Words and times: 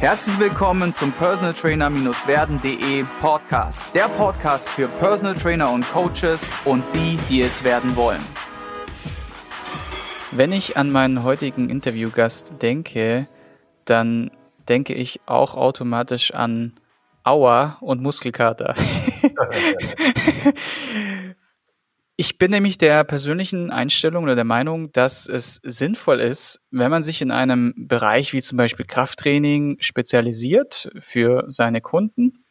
Herzlich 0.00 0.38
willkommen 0.38 0.94
zum 0.94 1.12
Personal 1.12 1.52
Trainer-werden.de 1.52 3.04
Podcast. 3.20 3.94
Der 3.94 4.08
Podcast 4.08 4.70
für 4.70 4.88
Personal 4.88 5.34
Trainer 5.34 5.70
und 5.70 5.84
Coaches 5.92 6.56
und 6.64 6.82
die, 6.94 7.18
die 7.28 7.42
es 7.42 7.64
werden 7.64 7.96
wollen. 7.96 8.22
Wenn 10.30 10.52
ich 10.52 10.78
an 10.78 10.90
meinen 10.90 11.22
heutigen 11.22 11.68
Interviewgast 11.68 12.62
denke, 12.62 13.28
dann 13.84 14.30
denke 14.70 14.94
ich 14.94 15.20
auch 15.26 15.54
automatisch 15.54 16.32
an 16.32 16.72
Aua 17.22 17.76
und 17.82 18.00
Muskelkater. 18.00 18.74
Ich 22.20 22.36
bin 22.36 22.50
nämlich 22.50 22.76
der 22.76 23.02
persönlichen 23.04 23.70
Einstellung 23.70 24.24
oder 24.24 24.34
der 24.34 24.44
Meinung, 24.44 24.92
dass 24.92 25.26
es 25.26 25.58
sinnvoll 25.62 26.20
ist, 26.20 26.60
wenn 26.70 26.90
man 26.90 27.02
sich 27.02 27.22
in 27.22 27.30
einem 27.30 27.72
Bereich 27.74 28.34
wie 28.34 28.42
zum 28.42 28.58
Beispiel 28.58 28.84
Krafttraining 28.84 29.78
spezialisiert 29.80 30.90
für 30.98 31.46
seine 31.48 31.80
Kunden, 31.80 32.44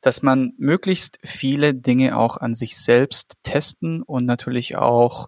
dass 0.00 0.22
man 0.22 0.52
möglichst 0.58 1.18
viele 1.24 1.74
Dinge 1.74 2.16
auch 2.16 2.36
an 2.36 2.54
sich 2.54 2.78
selbst 2.78 3.34
testen 3.42 4.04
und 4.04 4.26
natürlich 4.26 4.76
auch 4.76 5.26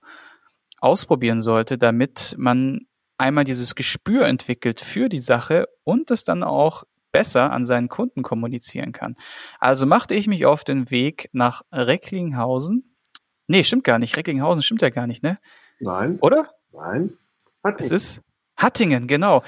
ausprobieren 0.79 1.41
sollte, 1.41 1.77
damit 1.77 2.37
man 2.39 2.83
einmal 3.19 3.43
dieses 3.43 3.75
Gespür 3.75 4.29
entwickelt 4.29 4.81
für 4.81 5.09
die 5.09 5.19
Sache 5.19 5.67
und 5.83 6.13
es 6.13 6.23
dann 6.23 6.45
auch 6.45 6.85
besser 7.11 7.51
an 7.51 7.65
seinen 7.65 7.89
Kunden 7.89 8.23
kommunizieren 8.23 8.93
kann. 8.93 9.17
Also 9.59 9.87
machte 9.87 10.15
ich 10.15 10.29
mich 10.29 10.47
auf 10.47 10.63
den 10.63 10.93
Weg 10.93 11.31
nach 11.33 11.63
Recklinghausen 11.73 12.92
Nee, 13.53 13.65
stimmt 13.65 13.85
gar 13.85 13.99
nicht. 13.99 14.17
Recklinghausen 14.17 14.63
stimmt 14.63 14.81
ja 14.81 14.89
gar 14.89 15.07
nicht, 15.07 15.23
ne? 15.23 15.39
Nein. 15.79 16.19
Oder? 16.23 16.49
Nein. 16.73 17.19
Hattingen. 17.63 17.85
Es 17.85 17.91
ist 17.91 18.23
Hattingen, 18.57 19.07
genau. 19.07 19.43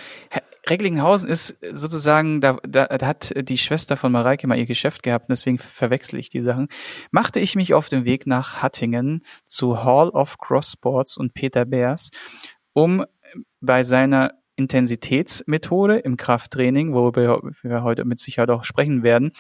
Recklinghausen 0.69 1.31
ist 1.31 1.57
sozusagen, 1.73 2.43
da, 2.43 2.59
da, 2.69 2.85
da 2.85 3.07
hat 3.07 3.33
die 3.35 3.57
Schwester 3.57 3.97
von 3.97 4.13
Mareike 4.13 4.47
mal 4.47 4.59
ihr 4.59 4.67
Geschäft 4.67 5.03
gehabt, 5.05 5.31
deswegen 5.31 5.59
verwechsel 5.59 6.19
ich 6.19 6.29
die 6.29 6.43
Sachen. 6.43 6.69
Machte 7.13 7.41
ich 7.41 7.57
mich 7.57 7.73
auf 7.73 7.89
den 7.89 8.05
Weg 8.05 8.27
nach 8.27 8.61
Hattingen 8.61 9.23
zu 9.47 9.83
Hall 9.85 10.11
of 10.11 10.37
Cross 10.37 10.73
Sports 10.73 11.17
und 11.17 11.33
Peter 11.33 11.65
Beers, 11.65 12.11
um 12.75 13.07
bei 13.63 13.85
seiner 13.85 14.33
Intensitätsmethode 14.57 15.97
im 15.97 16.19
Krafttraining, 16.19 16.93
worüber 16.93 17.41
wir 17.63 17.83
heute 17.83 18.05
mit 18.05 18.19
Sicherheit 18.19 18.51
auch 18.51 18.65
sprechen 18.65 19.03
werden, 19.03 19.33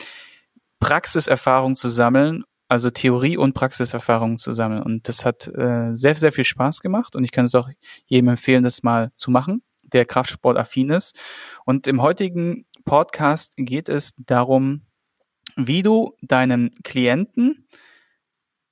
Praxiserfahrung 0.81 1.77
zu 1.77 1.91
sammeln 1.91 2.45
also 2.75 2.91
Theorie 2.91 3.36
und 3.36 3.55
Praxiserfahrung 3.55 4.36
zu 4.36 4.53
sammeln. 4.53 4.83
Und 4.83 5.08
das 5.08 5.25
hat 5.25 5.47
äh, 5.47 5.94
sehr, 5.94 6.17
sehr 6.17 6.33
viel 6.33 6.44
Spaß 6.44 6.81
gemacht 6.81 7.14
und 7.14 7.22
ich 7.22 7.31
kann 7.31 7.44
es 7.44 7.55
auch 7.55 7.69
jedem 8.06 8.31
empfehlen, 8.31 8.64
das 8.64 8.83
mal 8.83 9.12
zu 9.14 9.31
machen, 9.31 9.62
der 9.83 10.05
Kraftsport-affin 10.05 10.91
ist. 10.91 11.16
Und 11.64 11.86
im 11.86 12.03
heutigen 12.03 12.66
Podcast 12.84 13.55
geht 13.56 13.89
es 13.89 14.14
darum, 14.19 14.83
wie 15.56 15.83
du 15.83 16.14
deinem 16.20 16.72
Klienten 16.83 17.69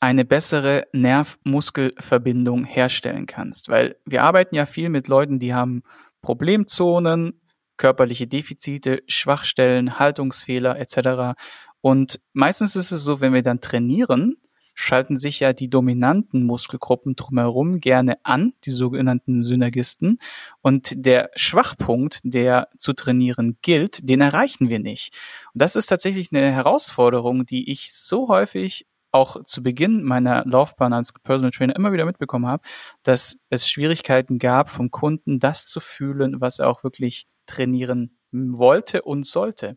eine 0.01 0.25
bessere 0.25 0.89
Nerv-Muskel-Verbindung 0.93 2.65
herstellen 2.65 3.27
kannst. 3.27 3.69
Weil 3.69 3.95
wir 4.05 4.25
arbeiten 4.25 4.57
ja 4.57 4.67
viel 4.67 4.89
mit 4.89 5.07
Leuten, 5.07 5.39
die 5.39 5.55
haben 5.55 5.85
Problemzonen, 6.23 7.41
körperliche 7.77 8.27
Defizite, 8.27 9.05
Schwachstellen, 9.07 10.01
Haltungsfehler 10.01 10.77
etc. 10.77 11.39
Und 11.83 12.21
meistens 12.33 12.77
ist 12.77 12.93
es 12.93 13.05
so, 13.05 13.21
wenn 13.21 13.35
wir 13.35 13.43
dann 13.43 13.61
trainieren, 13.61 14.37
schalten 14.75 15.19
sich 15.19 15.41
ja 15.41 15.53
die 15.53 15.69
dominanten 15.69 16.45
Muskelgruppen 16.45 17.15
drumherum 17.15 17.81
gerne 17.81 18.17
an, 18.25 18.55
die 18.65 18.71
sogenannten 18.71 19.43
Synergisten. 19.43 20.19
Und 20.63 20.93
der 20.95 21.31
Schwachpunkt, 21.35 22.21
der 22.25 22.69
zu 22.79 22.95
trainieren 22.95 23.59
gilt, 23.61 24.09
den 24.09 24.21
erreichen 24.21 24.69
wir 24.71 24.79
nicht. 24.79 25.15
Und 25.53 25.61
das 25.61 25.77
ist 25.77 25.87
tatsächlich 25.87 26.33
eine 26.33 26.51
Herausforderung, 26.51 27.45
die 27.45 27.71
ich 27.71 27.93
so 27.93 28.29
häufig 28.29 28.87
auch 29.11 29.45
zu 29.45 29.63
Beginn 29.63 30.03
meiner 30.03 30.43
Laufbahn 30.47 30.95
als 30.95 31.13
Personal 31.13 31.51
Trainer 31.51 31.77
immer 31.77 31.93
wieder 31.93 32.07
mitbekommen 32.07 32.47
habe, 32.47 32.63
dass 33.03 33.37
es 33.51 33.69
Schwierigkeiten 33.69 34.39
gab 34.39 34.71
vom 34.71 34.91
Kunden, 34.91 35.39
das 35.39 35.67
zu 35.67 35.81
fühlen, 35.81 36.41
was 36.41 36.61
er 36.61 36.71
auch 36.71 36.83
wirklich 36.83 37.27
trainieren 37.47 38.17
wollte 38.33 39.03
und 39.03 39.27
sollte. 39.27 39.77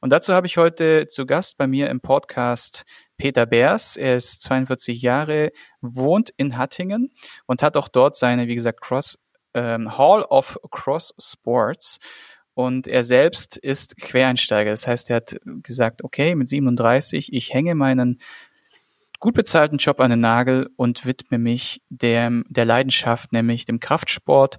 Und 0.00 0.10
dazu 0.10 0.34
habe 0.34 0.46
ich 0.46 0.56
heute 0.56 1.06
zu 1.06 1.26
Gast 1.26 1.56
bei 1.58 1.66
mir 1.66 1.90
im 1.90 2.00
Podcast 2.00 2.84
Peter 3.16 3.46
Beers. 3.46 3.96
Er 3.96 4.16
ist 4.16 4.42
42 4.42 5.00
Jahre, 5.00 5.50
wohnt 5.80 6.30
in 6.36 6.58
Hattingen 6.58 7.10
und 7.46 7.62
hat 7.62 7.76
auch 7.76 7.88
dort 7.88 8.16
seine, 8.16 8.46
wie 8.46 8.54
gesagt, 8.54 8.80
Cross 8.80 9.18
ähm, 9.54 9.96
Hall 9.96 10.22
of 10.22 10.58
Cross 10.70 11.14
Sports. 11.18 11.98
Und 12.54 12.86
er 12.86 13.02
selbst 13.02 13.56
ist 13.56 13.96
Quereinsteiger. 13.98 14.70
Das 14.70 14.86
heißt, 14.86 15.10
er 15.10 15.16
hat 15.16 15.36
gesagt, 15.44 16.02
okay, 16.04 16.34
mit 16.34 16.48
37, 16.48 17.32
ich 17.32 17.52
hänge 17.52 17.74
meinen 17.74 18.18
gut 19.18 19.34
bezahlten 19.34 19.78
Job 19.78 20.00
an 20.00 20.10
den 20.10 20.20
Nagel 20.20 20.70
und 20.76 21.06
widme 21.06 21.38
mich 21.38 21.82
dem, 21.88 22.44
der 22.48 22.64
Leidenschaft, 22.64 23.32
nämlich 23.32 23.64
dem 23.64 23.80
Kraftsport 23.80 24.58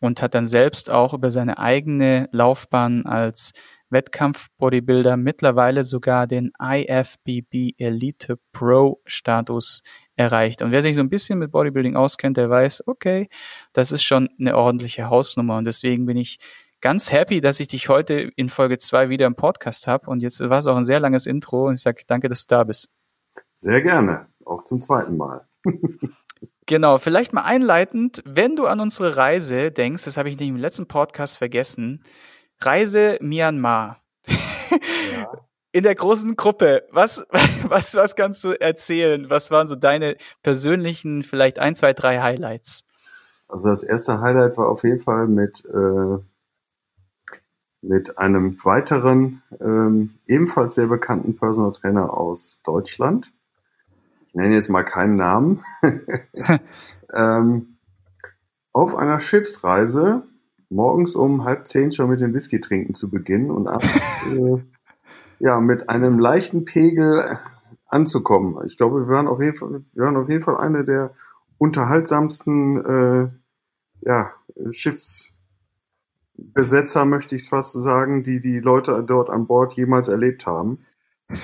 und 0.00 0.22
hat 0.22 0.34
dann 0.34 0.46
selbst 0.46 0.90
auch 0.90 1.14
über 1.14 1.30
seine 1.30 1.58
eigene 1.58 2.28
Laufbahn 2.32 3.06
als 3.06 3.52
Wettkampf-Bodybuilder 3.90 5.16
mittlerweile 5.16 5.84
sogar 5.84 6.26
den 6.26 6.52
IFBB 6.60 7.74
Elite 7.78 8.38
Pro 8.52 9.00
Status 9.06 9.82
erreicht. 10.16 10.62
Und 10.62 10.72
wer 10.72 10.82
sich 10.82 10.96
so 10.96 11.02
ein 11.02 11.10
bisschen 11.10 11.38
mit 11.38 11.52
Bodybuilding 11.52 11.96
auskennt, 11.96 12.36
der 12.36 12.50
weiß, 12.50 12.86
okay, 12.86 13.28
das 13.72 13.92
ist 13.92 14.02
schon 14.02 14.28
eine 14.38 14.56
ordentliche 14.56 15.08
Hausnummer. 15.10 15.56
Und 15.58 15.66
deswegen 15.66 16.06
bin 16.06 16.16
ich 16.16 16.38
ganz 16.80 17.12
happy, 17.12 17.40
dass 17.40 17.60
ich 17.60 17.68
dich 17.68 17.88
heute 17.88 18.30
in 18.36 18.48
Folge 18.48 18.78
zwei 18.78 19.08
wieder 19.08 19.26
im 19.26 19.34
Podcast 19.34 19.86
habe. 19.86 20.08
Und 20.10 20.20
jetzt 20.20 20.40
war 20.40 20.58
es 20.58 20.66
auch 20.66 20.76
ein 20.76 20.84
sehr 20.84 21.00
langes 21.00 21.26
Intro 21.26 21.68
und 21.68 21.74
ich 21.74 21.82
sage 21.82 22.02
danke, 22.06 22.28
dass 22.28 22.46
du 22.46 22.54
da 22.54 22.64
bist. 22.64 22.90
Sehr 23.54 23.82
gerne, 23.82 24.26
auch 24.44 24.62
zum 24.64 24.80
zweiten 24.80 25.16
Mal. 25.16 25.46
Genau, 26.68 26.98
vielleicht 26.98 27.32
mal 27.32 27.44
einleitend, 27.44 28.24
wenn 28.26 28.56
du 28.56 28.66
an 28.66 28.80
unsere 28.80 29.16
Reise 29.16 29.70
denkst, 29.70 30.04
das 30.04 30.16
habe 30.16 30.28
ich 30.28 30.36
nicht 30.36 30.48
im 30.48 30.56
letzten 30.56 30.88
Podcast 30.88 31.38
vergessen, 31.38 32.02
Reise 32.60 33.18
Myanmar. 33.20 33.98
Ja. 34.26 35.32
In 35.72 35.82
der 35.82 35.94
großen 35.94 36.36
Gruppe, 36.36 36.84
was, 36.90 37.24
was, 37.68 37.94
was 37.94 38.16
kannst 38.16 38.42
du 38.44 38.50
erzählen? 38.60 39.28
Was 39.28 39.50
waren 39.50 39.68
so 39.68 39.76
deine 39.76 40.16
persönlichen, 40.42 41.22
vielleicht 41.22 41.58
ein, 41.58 41.74
zwei, 41.74 41.92
drei 41.92 42.20
Highlights? 42.20 42.84
Also 43.48 43.68
das 43.68 43.82
erste 43.82 44.20
Highlight 44.20 44.56
war 44.56 44.68
auf 44.68 44.82
jeden 44.82 45.00
Fall 45.00 45.28
mit, 45.28 45.64
äh, 45.66 46.18
mit 47.82 48.18
einem 48.18 48.64
weiteren, 48.64 49.42
ähm, 49.60 50.18
ebenfalls 50.26 50.74
sehr 50.74 50.88
bekannten 50.88 51.36
Personal 51.36 51.72
Trainer 51.72 52.12
aus 52.12 52.60
Deutschland 52.64 53.32
nenne 54.36 54.54
jetzt 54.54 54.68
mal 54.68 54.84
keinen 54.84 55.16
Namen, 55.16 55.64
ähm, 57.12 57.78
auf 58.72 58.94
einer 58.94 59.18
Schiffsreise 59.18 60.22
morgens 60.68 61.14
um 61.14 61.44
halb 61.44 61.66
zehn 61.66 61.92
schon 61.92 62.10
mit 62.10 62.20
dem 62.20 62.34
Whisky 62.34 62.60
trinken 62.60 62.92
zu 62.94 63.10
beginnen 63.10 63.50
und 63.50 63.68
abends 63.68 63.94
äh, 64.34 64.58
ja, 65.38 65.60
mit 65.60 65.90
einem 65.90 66.18
leichten 66.18 66.64
Pegel 66.64 67.38
anzukommen. 67.86 68.58
Ich 68.66 68.76
glaube, 68.76 69.06
wir 69.06 69.14
waren 69.14 69.28
auf 69.28 69.40
jeden 69.40 69.56
Fall, 69.56 69.84
wir 69.92 70.04
waren 70.04 70.16
auf 70.16 70.28
jeden 70.28 70.42
Fall 70.42 70.56
eine 70.56 70.84
der 70.84 71.12
unterhaltsamsten 71.58 72.84
äh, 72.84 73.28
ja, 74.02 74.32
Schiffsbesetzer, 74.70 77.04
möchte 77.04 77.36
ich 77.36 77.48
fast 77.48 77.72
sagen, 77.72 78.22
die 78.22 78.40
die 78.40 78.60
Leute 78.60 79.04
dort 79.06 79.30
an 79.30 79.46
Bord 79.46 79.74
jemals 79.74 80.08
erlebt 80.08 80.46
haben. 80.46 80.84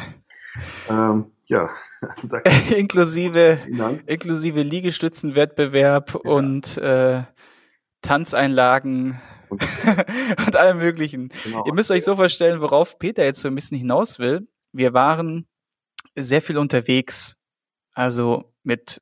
Ähm, 0.87 1.33
ja, 1.47 1.71
inklusive, 2.77 3.59
inklusive 4.05 4.61
Liegestützenwettbewerb 4.61 6.13
ja. 6.13 6.31
und 6.31 6.77
äh, 6.77 7.23
Tanzeinlagen 8.03 9.21
und, 9.49 9.63
und 10.47 10.57
allem 10.57 10.79
möglichen. 10.79 11.31
Genau. 11.45 11.65
Ihr 11.65 11.75
müsst 11.75 11.91
euch 11.91 12.05
so 12.05 12.17
vorstellen, 12.17 12.61
worauf 12.61 12.99
Peter 12.99 13.25
jetzt 13.25 13.41
so 13.41 13.49
ein 13.49 13.55
bisschen 13.55 13.79
hinaus 13.79 14.19
will. 14.19 14.49
Wir 14.73 14.93
waren 14.93 15.47
sehr 16.15 16.43
viel 16.43 16.59
unterwegs, 16.59 17.37
also 17.95 18.53
mit 18.63 19.01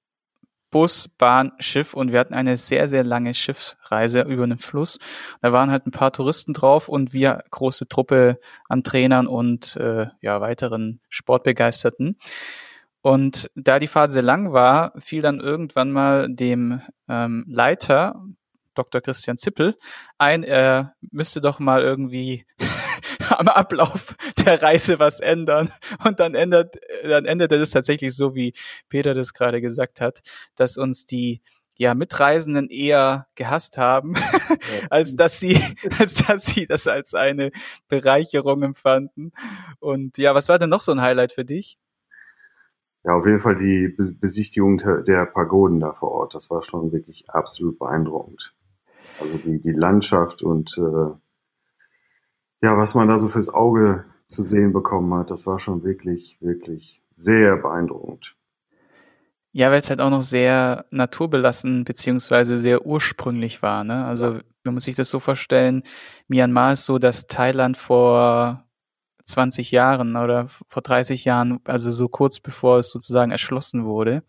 Bus, 0.70 1.08
Bahn, 1.08 1.52
Schiff 1.58 1.94
und 1.94 2.12
wir 2.12 2.20
hatten 2.20 2.34
eine 2.34 2.56
sehr, 2.56 2.88
sehr 2.88 3.02
lange 3.02 3.34
Schiffsreise 3.34 4.22
über 4.22 4.44
einen 4.44 4.58
Fluss. 4.58 4.98
Da 5.40 5.52
waren 5.52 5.70
halt 5.70 5.86
ein 5.86 5.90
paar 5.90 6.12
Touristen 6.12 6.52
drauf 6.52 6.88
und 6.88 7.12
wir 7.12 7.42
große 7.50 7.88
Truppe 7.88 8.38
an 8.68 8.84
Trainern 8.84 9.26
und 9.26 9.76
äh, 9.76 10.06
ja 10.20 10.40
weiteren 10.40 11.00
Sportbegeisterten. 11.08 12.16
Und 13.02 13.50
da 13.54 13.78
die 13.78 13.88
Fahrt 13.88 14.12
sehr 14.12 14.22
lang 14.22 14.52
war, 14.52 14.92
fiel 14.96 15.22
dann 15.22 15.40
irgendwann 15.40 15.90
mal 15.90 16.28
dem 16.28 16.82
ähm, 17.08 17.44
Leiter, 17.48 18.22
Dr. 18.80 19.00
Christian 19.00 19.38
Zippel, 19.38 19.76
ein, 20.18 20.42
er 20.42 20.94
müsste 21.10 21.40
doch 21.40 21.58
mal 21.58 21.82
irgendwie 21.82 22.46
am 23.28 23.48
Ablauf 23.48 24.16
der 24.44 24.62
Reise 24.62 24.98
was 24.98 25.20
ändern. 25.20 25.70
Und 26.04 26.20
dann 26.20 26.34
ändert, 26.34 26.76
dann 27.02 27.24
änderte 27.24 27.58
das 27.58 27.70
tatsächlich 27.70 28.14
so, 28.14 28.34
wie 28.34 28.54
Peter 28.88 29.14
das 29.14 29.32
gerade 29.32 29.60
gesagt 29.60 30.00
hat, 30.00 30.20
dass 30.56 30.78
uns 30.78 31.06
die 31.06 31.42
ja 31.80 31.94
Mitreisenden 31.94 32.68
eher 32.68 33.26
gehasst 33.36 33.78
haben, 33.78 34.14
als 34.90 35.16
dass 35.16 35.40
sie, 35.40 35.58
als 35.98 36.26
dass 36.26 36.44
sie 36.44 36.66
das 36.66 36.86
als 36.86 37.14
eine 37.14 37.52
Bereicherung 37.88 38.62
empfanden. 38.62 39.32
Und 39.78 40.18
ja, 40.18 40.34
was 40.34 40.50
war 40.50 40.58
denn 40.58 40.68
noch 40.68 40.82
so 40.82 40.92
ein 40.92 41.00
Highlight 41.00 41.32
für 41.32 41.46
dich? 41.46 41.78
Ja, 43.02 43.14
auf 43.14 43.24
jeden 43.24 43.40
Fall 43.40 43.56
die 43.56 43.96
Besichtigung 44.20 44.76
der 44.76 45.24
Pagoden 45.24 45.80
da 45.80 45.94
vor 45.94 46.10
Ort. 46.10 46.34
Das 46.34 46.50
war 46.50 46.62
schon 46.62 46.92
wirklich 46.92 47.30
absolut 47.30 47.78
beeindruckend. 47.78 48.54
Also 49.20 49.38
die, 49.38 49.60
die 49.60 49.72
Landschaft 49.72 50.42
und 50.42 50.76
äh, 50.78 51.14
ja, 52.62 52.76
was 52.76 52.94
man 52.94 53.08
da 53.08 53.18
so 53.18 53.28
fürs 53.28 53.48
Auge 53.48 54.04
zu 54.26 54.42
sehen 54.42 54.72
bekommen 54.72 55.12
hat, 55.14 55.30
das 55.30 55.46
war 55.46 55.58
schon 55.58 55.82
wirklich, 55.82 56.38
wirklich 56.40 57.02
sehr 57.10 57.56
beeindruckend. 57.56 58.36
Ja, 59.52 59.70
weil 59.70 59.80
es 59.80 59.90
halt 59.90 60.00
auch 60.00 60.10
noch 60.10 60.22
sehr 60.22 60.86
naturbelassen 60.90 61.84
beziehungsweise 61.84 62.56
sehr 62.56 62.86
ursprünglich 62.86 63.62
war. 63.62 63.82
Ne? 63.82 64.04
Also 64.04 64.34
ja. 64.34 64.40
man 64.62 64.74
muss 64.74 64.84
sich 64.84 64.94
das 64.94 65.10
so 65.10 65.18
vorstellen, 65.18 65.82
Myanmar 66.28 66.74
ist 66.74 66.84
so, 66.84 66.98
dass 66.98 67.26
Thailand 67.26 67.76
vor 67.76 68.64
20 69.24 69.72
Jahren 69.72 70.16
oder 70.16 70.46
vor 70.48 70.82
30 70.82 71.24
Jahren, 71.24 71.60
also 71.64 71.90
so 71.90 72.08
kurz 72.08 72.38
bevor 72.38 72.78
es 72.78 72.90
sozusagen 72.90 73.32
erschlossen 73.32 73.84
wurde. 73.84 74.22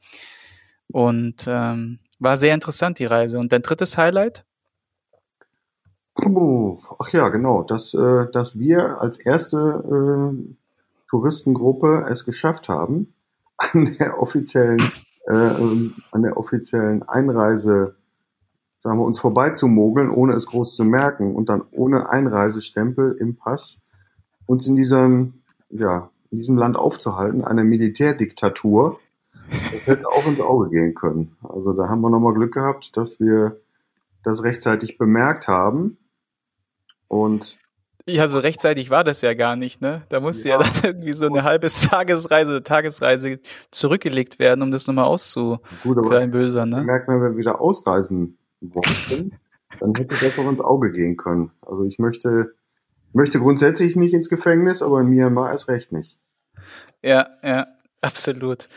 Und 0.88 1.45
ähm, 1.47 1.99
war 2.19 2.38
sehr 2.38 2.53
interessant, 2.53 2.99
die 2.99 3.05
Reise. 3.05 3.39
Und 3.39 3.53
dein 3.53 3.61
drittes 3.61 3.97
Highlight? 3.97 4.45
Ach 7.00 7.09
ja, 7.12 7.29
genau, 7.29 7.63
dass, 7.63 7.94
äh, 7.94 8.27
dass 8.31 8.59
wir 8.59 9.01
als 9.01 9.18
erste 9.18 9.57
äh, 9.57 10.56
Touristengruppe 11.09 12.06
es 12.09 12.25
geschafft 12.25 12.69
haben, 12.69 13.13
an 13.57 13.95
der 14.00 14.21
offiziellen, 14.21 14.81
äh, 15.27 15.33
an 15.33 16.21
der 16.21 16.38
offiziellen 16.38 17.03
Einreise, 17.03 17.95
sagen 18.77 19.00
wir, 19.00 19.06
uns 19.06 19.19
vorbeizumogeln, 19.19 20.09
ohne 20.09 20.33
es 20.33 20.47
groß 20.47 20.75
zu 20.75 20.83
merken 20.83 21.35
und 21.35 21.50
dann 21.50 21.63
ohne 21.71 22.09
Einreisestempel 22.09 23.15
im 23.19 23.35
Pass 23.35 23.81
uns 24.45 24.67
in 24.67 24.75
diesem, 24.75 25.41
ja, 25.69 26.09
in 26.29 26.38
diesem 26.38 26.57
Land 26.57 26.77
aufzuhalten, 26.77 27.44
eine 27.44 27.63
Militärdiktatur. 27.63 29.00
Das 29.74 29.88
hätte 29.88 30.07
auch 30.07 30.25
ins 30.25 30.39
Auge 30.39 30.69
gehen 30.69 30.94
können. 30.94 31.35
Also 31.44 31.74
da 31.74 31.89
haben 31.89 32.01
wir 32.01 32.09
nochmal 32.09 32.33
Glück 32.33 32.53
gehabt, 32.53 32.95
dass 32.95 33.19
wir 33.19 33.59
das 34.24 34.44
rechtzeitig 34.44 34.97
bemerkt 34.97 35.47
haben 35.47 35.97
und 37.12 37.58
ja, 38.08 38.30
so 38.30 38.40
rechtzeitig 38.40 38.90
war 38.90 39.04
das 39.04 39.22
ja 39.22 39.34
gar 39.34 39.58
nicht, 39.58 39.81
ne? 39.81 40.04
Da 40.08 40.22
musste 40.22 40.48
ja, 40.48 40.62
ja 40.62 40.63
dann 40.63 40.84
irgendwie 40.84 41.12
so 41.12 41.25
eine 41.28 41.44
halbe 41.44 41.68
Tagesreise, 41.68 42.63
Tagesreise 42.63 43.40
zurückgelegt 43.69 44.40
werden, 44.40 44.62
um 44.62 44.72
das 44.72 44.88
nochmal 44.88 45.06
auszubösern, 45.06 46.69
ne? 46.69 46.84
Merkt 46.84 47.10
man, 47.10 47.22
wenn 47.22 47.34
wir 47.34 47.38
wieder 47.38 47.60
ausreisen 47.60 48.38
wollten, 48.62 49.34
dann 49.80 49.94
hätte 49.96 50.16
das 50.24 50.40
auch 50.40 50.48
ins 50.50 50.62
Auge 50.62 50.94
gehen 50.94 51.18
können. 51.18 51.52
Also 51.62 51.84
ich 51.84 52.00
möchte, 52.00 52.54
möchte 53.12 53.40
grundsätzlich 53.40 53.98
nicht 53.98 54.13
ins 54.13 54.30
Gefängnis, 54.30 54.81
aber 54.81 55.02
in 55.02 55.08
Myanmar 55.08 55.52
erst 55.52 55.68
recht 55.68 55.92
nicht. 55.92 56.18
Ja, 57.04 57.28
ja, 57.44 57.68
absolut. 58.02 58.69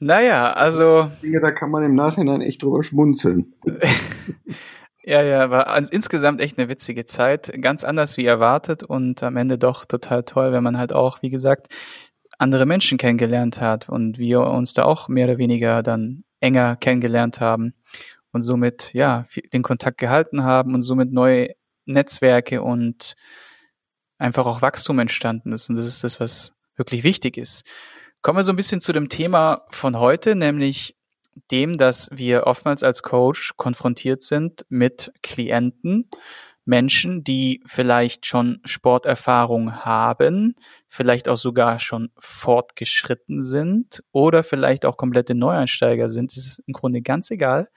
Naja, 0.00 0.52
also. 0.52 1.10
Dinge, 1.22 1.40
da 1.40 1.50
kann 1.50 1.70
man 1.70 1.82
im 1.82 1.94
Nachhinein 1.94 2.42
echt 2.42 2.62
drüber 2.62 2.82
schmunzeln. 2.82 3.54
Ja, 5.02 5.22
ja, 5.22 5.50
war 5.50 5.76
insgesamt 5.92 6.40
echt 6.40 6.58
eine 6.58 6.68
witzige 6.68 7.06
Zeit. 7.06 7.50
Ganz 7.62 7.84
anders 7.84 8.16
wie 8.18 8.26
erwartet 8.26 8.82
und 8.82 9.22
am 9.22 9.36
Ende 9.36 9.56
doch 9.56 9.86
total 9.86 10.24
toll, 10.24 10.52
wenn 10.52 10.62
man 10.62 10.76
halt 10.76 10.92
auch, 10.92 11.22
wie 11.22 11.30
gesagt, 11.30 11.68
andere 12.38 12.66
Menschen 12.66 12.98
kennengelernt 12.98 13.60
hat 13.60 13.88
und 13.88 14.18
wir 14.18 14.40
uns 14.40 14.74
da 14.74 14.84
auch 14.84 15.08
mehr 15.08 15.26
oder 15.26 15.38
weniger 15.38 15.82
dann 15.82 16.24
enger 16.40 16.76
kennengelernt 16.76 17.40
haben 17.40 17.72
und 18.32 18.42
somit, 18.42 18.92
ja, 18.92 19.24
den 19.52 19.62
Kontakt 19.62 19.98
gehalten 19.98 20.42
haben 20.44 20.74
und 20.74 20.82
somit 20.82 21.12
neue 21.12 21.54
Netzwerke 21.86 22.62
und 22.62 23.14
einfach 24.18 24.46
auch 24.46 24.62
Wachstum 24.62 24.98
entstanden 24.98 25.52
ist. 25.52 25.68
Und 25.68 25.76
das 25.76 25.86
ist 25.86 26.04
das, 26.04 26.20
was 26.20 26.52
wirklich 26.76 27.04
wichtig 27.04 27.36
ist. 27.36 27.64
Kommen 28.22 28.38
wir 28.38 28.44
so 28.44 28.52
ein 28.52 28.56
bisschen 28.56 28.80
zu 28.80 28.92
dem 28.92 29.08
Thema 29.08 29.66
von 29.70 29.98
heute, 29.98 30.34
nämlich 30.34 30.94
dem, 31.50 31.76
dass 31.76 32.08
wir 32.12 32.46
oftmals 32.46 32.82
als 32.82 33.02
Coach 33.02 33.52
konfrontiert 33.56 34.22
sind 34.22 34.64
mit 34.68 35.12
Klienten, 35.22 36.10
Menschen, 36.64 37.24
die 37.24 37.62
vielleicht 37.66 38.26
schon 38.26 38.60
Sporterfahrung 38.64 39.84
haben, 39.84 40.54
vielleicht 40.88 41.28
auch 41.28 41.36
sogar 41.36 41.80
schon 41.80 42.10
fortgeschritten 42.18 43.42
sind 43.42 44.02
oder 44.12 44.42
vielleicht 44.42 44.84
auch 44.84 44.96
komplette 44.96 45.34
Neueinsteiger 45.34 46.08
sind. 46.08 46.36
Das 46.36 46.46
ist 46.46 46.62
im 46.66 46.72
Grunde 46.72 47.02
ganz 47.02 47.30
egal. 47.30 47.68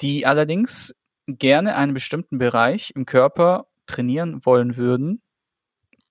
Die 0.00 0.26
allerdings 0.26 0.94
gerne 1.26 1.76
einen 1.76 1.94
bestimmten 1.94 2.38
Bereich 2.38 2.92
im 2.94 3.06
Körper 3.06 3.66
trainieren 3.86 4.44
wollen 4.44 4.76
würden, 4.76 5.22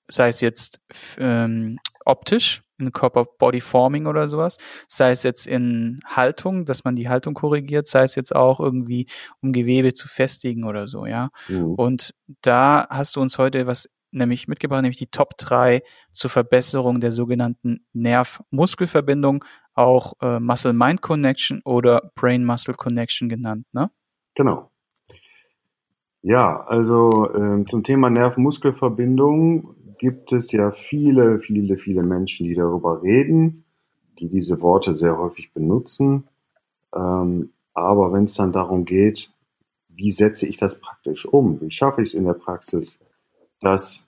sei 0.08 0.30
es 0.30 0.42
jetzt 0.42 0.80
ähm, 1.18 1.80
optisch, 2.06 2.64
in 2.80 2.92
Körper-Body 2.92 3.62
Forming 3.62 4.06
oder 4.06 4.28
sowas, 4.28 4.58
sei 4.88 5.12
es 5.12 5.24
jetzt 5.24 5.48
in 5.48 6.00
Haltung, 6.06 6.66
dass 6.66 6.84
man 6.84 6.96
die 6.96 7.10
Haltung 7.10 7.34
korrigiert, 7.34 7.88
sei 7.88 8.04
es 8.04 8.16
jetzt 8.16 8.36
auch 8.36 8.60
irgendwie, 8.60 9.08
um 9.42 9.52
Gewebe 9.52 9.94
zu 9.94 10.08
festigen 10.08 10.64
oder 10.64 10.88
so, 10.88 11.06
ja. 11.06 11.30
Mhm. 11.48 11.74
Und 11.74 12.14
da 12.42 12.88
hast 12.90 13.16
du 13.16 13.22
uns 13.22 13.38
heute 13.38 13.68
was 13.68 13.90
nämlich 14.12 14.48
mitgebracht, 14.48 14.82
nämlich 14.82 14.98
die 14.98 15.12
Top 15.12 15.38
3 15.38 15.84
zur 16.14 16.30
Verbesserung 16.30 17.00
der 17.00 17.12
sogenannten 17.12 17.86
Nerv-Muskel-Verbindung, 17.94 19.46
auch 19.74 20.14
äh, 20.22 20.40
Muscle-Mind-Connection 20.40 21.62
oder 21.64 22.12
Brain-Muscle-Connection 22.16 23.30
genannt, 23.30 23.66
ne? 23.72 23.92
Genau. 24.36 24.72
Ja, 26.22 26.66
also 26.66 27.30
äh, 27.34 27.66
zum 27.66 27.84
Thema 27.84 28.10
Nerv-Muskel-Verbindung 28.10 29.76
gibt 30.00 30.32
es 30.32 30.52
ja 30.52 30.72
viele, 30.72 31.40
viele, 31.40 31.78
viele 31.78 32.02
Menschen, 32.02 32.48
die 32.48 32.56
darüber 32.56 33.04
reden, 33.04 33.66
die 34.18 34.30
diese 34.30 34.62
Worte 34.62 34.96
sehr 34.96 35.18
häufig 35.18 35.54
benutzen. 35.54 36.24
Ähm, 36.96 37.52
aber 37.74 38.12
wenn 38.12 38.24
es 38.24 38.34
dann 38.34 38.52
darum 38.52 38.86
geht, 38.86 39.32
wie 39.90 40.12
setze 40.12 40.48
ich 40.48 40.58
das 40.58 40.80
praktisch 40.80 41.26
um? 41.26 41.62
Wie 41.62 41.70
schaffe 41.70 42.02
ich 42.02 42.10
es 42.10 42.14
in 42.16 42.26
der 42.26 42.34
Praxis, 42.34 43.00
dass 43.60 44.08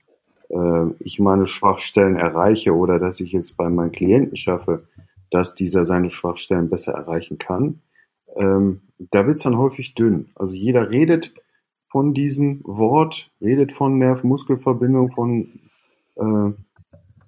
äh, 0.50 0.88
ich 1.00 1.20
meine 1.20 1.46
Schwachstellen 1.46 2.16
erreiche 2.16 2.74
oder 2.74 2.98
dass 2.98 3.20
ich 3.20 3.34
es 3.34 3.52
bei 3.52 3.70
meinen 3.70 3.92
Klienten 3.92 4.38
schaffe, 4.38 4.88
dass 5.30 5.56
dieser 5.56 5.86
seine 5.86 6.10
Schwachstellen 6.10 6.70
besser 6.70 6.94
erreichen 6.94 7.38
kann? 7.38 7.82
Ähm, 8.38 8.82
da 8.98 9.26
wird 9.28 9.38
es 9.38 9.44
dann 9.44 9.58
häufig 9.58 9.94
dünn. 9.94 10.30
Also 10.36 10.56
jeder 10.56 10.90
redet 10.90 11.34
von 11.90 12.14
diesem 12.14 12.62
Wort, 12.64 13.30
redet 13.42 13.74
von 13.74 13.98
Nerv-Muskel-Verbindung, 13.98 15.10
von 15.10 15.60
äh, 16.16 16.52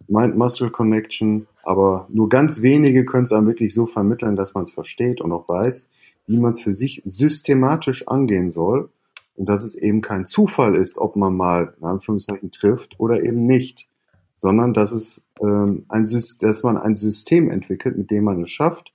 Mind-Muscle-Connection, 0.08 1.48
aber 1.63 2.08
nur 2.10 2.30
ganz 2.30 2.62
wenige 2.62 3.06
können 3.06 3.24
es 3.24 3.34
einem 3.34 3.48
wirklich 3.48 3.74
so 3.74 3.86
vermitteln, 3.86 4.36
dass 4.36 4.54
man 4.54 4.63
es 4.63 4.72
versteht 4.72 5.22
und 5.22 5.32
auch 5.32 5.48
weiß, 5.48 5.90
wie 6.28 6.38
man 6.38 6.52
es 6.52 6.62
für 6.62 6.74
sich 6.74 7.02
systematisch 7.06 8.08
angehen 8.08 8.50
soll 8.50 8.90
und 9.36 9.48
dass 9.48 9.63
es 9.63 9.75
eben 9.75 10.02
kein 10.02 10.25
Zufall 10.25 10.75
ist, 10.75 10.98
ob 10.98 11.16
man 11.16 11.36
mal 11.36 11.74
in 11.80 11.86
Anführungszeichen 11.86 12.52
trifft 12.52 13.00
oder 13.00 13.24
eben 13.24 13.46
nicht, 13.46 13.90
sondern 14.36 14.74
dass 14.74 14.92
es 14.92 15.25
ähm, 15.42 15.86
ein 15.90 16.04
dass 16.40 16.63
man 16.63 16.78
ein 16.78 16.96
System 16.96 17.50
entwickelt, 17.50 17.98
mit 17.98 18.12
dem 18.12 18.25
man 18.25 18.44
es 18.44 18.50
schafft, 18.50 18.94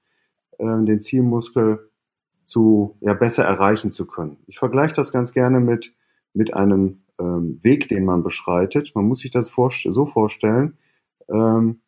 ähm, 0.59 0.87
den 0.87 1.01
Zielmuskel 1.01 1.91
zu 2.45 2.97
ja 3.01 3.15
besser 3.15 3.45
erreichen 3.45 3.91
zu 3.91 4.07
können. 4.07 4.39
Ich 4.47 4.59
vergleiche 4.59 4.95
das 4.95 5.13
ganz 5.13 5.33
gerne 5.33 5.61
mit 5.61 5.95
mit 6.35 6.55
einem 6.55 7.01
ähm, 7.21 7.59
Weg, 7.63 7.89
den 7.89 8.05
man 8.05 8.23
beschreitet. 8.23 8.93
Man 8.95 9.07
muss 9.07 9.21
sich 9.21 9.31
das 9.31 9.51
vorst 9.51 9.87
so 9.89 10.07
vorstellen. 10.07 10.79
Ähm, 11.29 11.81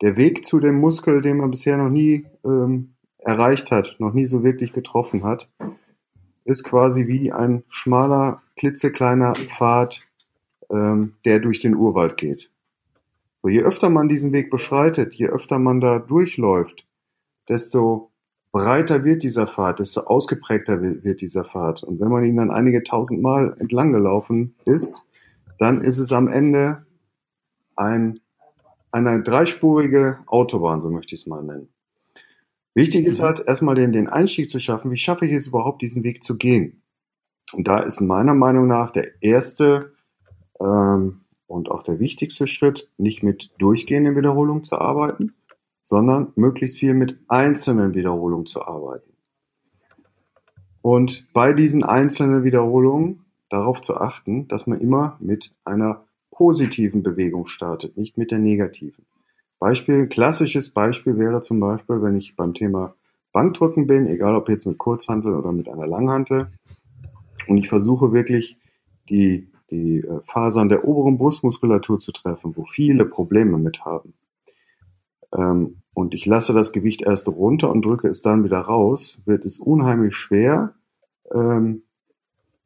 der 0.00 0.16
Weg 0.16 0.44
zu 0.44 0.60
dem 0.60 0.80
Muskel, 0.80 1.22
den 1.22 1.38
man 1.38 1.50
bisher 1.50 1.76
noch 1.76 1.90
nie 1.90 2.26
ähm, 2.44 2.94
erreicht 3.18 3.70
hat, 3.70 3.96
noch 3.98 4.12
nie 4.12 4.26
so 4.26 4.42
wirklich 4.42 4.72
getroffen 4.72 5.24
hat, 5.24 5.50
ist 6.44 6.64
quasi 6.64 7.06
wie 7.06 7.32
ein 7.32 7.64
schmaler, 7.68 8.42
klitzekleiner 8.56 9.34
Pfad, 9.46 10.02
ähm, 10.70 11.14
der 11.24 11.40
durch 11.40 11.60
den 11.60 11.74
Urwald 11.74 12.16
geht. 12.16 12.50
So, 13.38 13.48
je 13.48 13.62
öfter 13.62 13.88
man 13.88 14.08
diesen 14.08 14.32
Weg 14.32 14.50
beschreitet, 14.50 15.14
je 15.14 15.28
öfter 15.28 15.58
man 15.58 15.80
da 15.80 15.98
durchläuft, 15.98 16.86
desto 17.48 18.10
breiter 18.54 19.02
wird 19.02 19.24
dieser 19.24 19.48
Pfad, 19.48 19.80
desto 19.80 20.02
ausgeprägter 20.02 20.80
wird 20.80 21.20
dieser 21.20 21.44
Pfad. 21.44 21.82
Und 21.82 21.98
wenn 21.98 22.08
man 22.08 22.24
ihn 22.24 22.36
dann 22.36 22.52
einige 22.52 22.84
tausend 22.84 23.20
Mal 23.20 23.56
entlang 23.58 23.90
gelaufen 23.92 24.54
ist, 24.64 25.02
dann 25.58 25.82
ist 25.82 25.98
es 25.98 26.12
am 26.12 26.28
Ende 26.28 26.86
ein, 27.74 28.20
eine 28.92 29.24
dreispurige 29.24 30.18
Autobahn, 30.26 30.80
so 30.80 30.88
möchte 30.88 31.16
ich 31.16 31.22
es 31.22 31.26
mal 31.26 31.42
nennen. 31.42 31.68
Wichtig 32.74 33.06
ist 33.06 33.18
mhm. 33.18 33.24
halt 33.24 33.42
erstmal 33.44 33.74
den, 33.74 33.92
den 33.92 34.08
Einstieg 34.08 34.48
zu 34.48 34.60
schaffen. 34.60 34.92
Wie 34.92 34.98
schaffe 34.98 35.26
ich 35.26 35.32
es 35.32 35.48
überhaupt, 35.48 35.82
diesen 35.82 36.04
Weg 36.04 36.22
zu 36.22 36.36
gehen? 36.36 36.84
Und 37.54 37.66
da 37.66 37.80
ist 37.80 38.00
meiner 38.00 38.34
Meinung 38.34 38.68
nach 38.68 38.92
der 38.92 39.20
erste 39.20 39.94
ähm, 40.60 41.22
und 41.48 41.72
auch 41.72 41.82
der 41.82 41.98
wichtigste 41.98 42.46
Schritt, 42.46 42.88
nicht 42.98 43.24
mit 43.24 43.50
durchgehenden 43.58 44.14
Wiederholungen 44.14 44.62
zu 44.62 44.78
arbeiten, 44.78 45.34
sondern 45.84 46.32
möglichst 46.34 46.78
viel 46.78 46.94
mit 46.94 47.18
einzelnen 47.28 47.94
Wiederholungen 47.94 48.46
zu 48.46 48.62
arbeiten. 48.62 49.12
Und 50.80 51.28
bei 51.32 51.52
diesen 51.52 51.84
einzelnen 51.84 52.42
Wiederholungen 52.42 53.20
darauf 53.50 53.82
zu 53.82 53.96
achten, 53.96 54.48
dass 54.48 54.66
man 54.66 54.80
immer 54.80 55.16
mit 55.20 55.52
einer 55.64 56.04
positiven 56.30 57.02
Bewegung 57.02 57.46
startet, 57.46 57.96
nicht 57.96 58.18
mit 58.18 58.30
der 58.30 58.38
negativen. 58.38 59.04
Beispiel, 59.60 60.08
klassisches 60.08 60.70
Beispiel 60.70 61.18
wäre 61.18 61.42
zum 61.42 61.60
Beispiel, 61.60 62.02
wenn 62.02 62.16
ich 62.16 62.34
beim 62.34 62.54
Thema 62.54 62.94
Bankdrücken 63.32 63.86
bin, 63.86 64.06
egal 64.06 64.34
ob 64.36 64.48
jetzt 64.48 64.66
mit 64.66 64.78
Kurzhantel 64.78 65.34
oder 65.34 65.52
mit 65.52 65.68
einer 65.68 65.86
Langhantel, 65.86 66.48
und 67.46 67.58
ich 67.58 67.68
versuche 67.68 68.12
wirklich 68.12 68.56
die, 69.10 69.48
die 69.70 69.98
äh, 69.98 70.20
Fasern 70.24 70.70
der 70.70 70.84
oberen 70.88 71.18
Brustmuskulatur 71.18 71.98
zu 71.98 72.10
treffen, 72.10 72.56
wo 72.56 72.64
viele 72.64 73.04
Probleme 73.04 73.58
mit 73.58 73.84
haben. 73.84 74.14
Ähm, 75.34 75.82
und 75.94 76.14
ich 76.14 76.26
lasse 76.26 76.52
das 76.52 76.72
Gewicht 76.72 77.02
erst 77.02 77.28
runter 77.28 77.70
und 77.70 77.84
drücke 77.84 78.08
es 78.08 78.22
dann 78.22 78.44
wieder 78.44 78.58
raus, 78.58 79.20
wird 79.24 79.44
es 79.44 79.58
unheimlich 79.58 80.16
schwer, 80.16 80.74
ähm, 81.32 81.82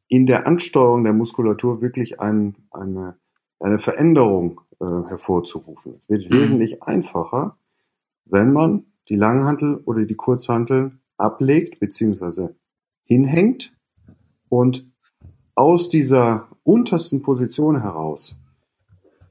in 0.07 0.25
der 0.25 0.47
Ansteuerung 0.47 1.03
der 1.03 1.13
Muskulatur 1.13 1.81
wirklich 1.81 2.19
ein, 2.19 2.55
eine, 2.71 3.17
eine 3.59 3.77
Veränderung 3.77 4.61
äh, 4.79 4.85
hervorzurufen. 4.85 5.95
Es 5.99 6.09
wird 6.09 6.29
mhm. 6.29 6.35
wesentlich 6.35 6.83
einfacher, 6.83 7.57
wenn 8.25 8.51
man 8.51 8.85
die 9.07 9.15
Langhantel 9.15 9.75
oder 9.85 10.05
die 10.05 10.15
Kurzhanteln 10.15 11.01
ablegt 11.17 11.79
bzw. 11.79 12.49
hinhängt 13.03 13.73
und 14.49 14.89
aus 15.53 15.89
dieser 15.89 16.47
untersten 16.63 17.21
Position 17.21 17.81
heraus 17.81 18.39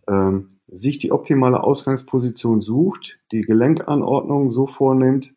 ähm, 0.07 0.58
sich 0.71 0.99
die 0.99 1.13
optimale 1.13 1.63
Ausgangsposition 1.63 2.61
sucht, 2.61 3.19
die 3.33 3.43
Gelenkanordnung 3.43 4.51
so 4.51 4.67
vornimmt, 4.67 5.35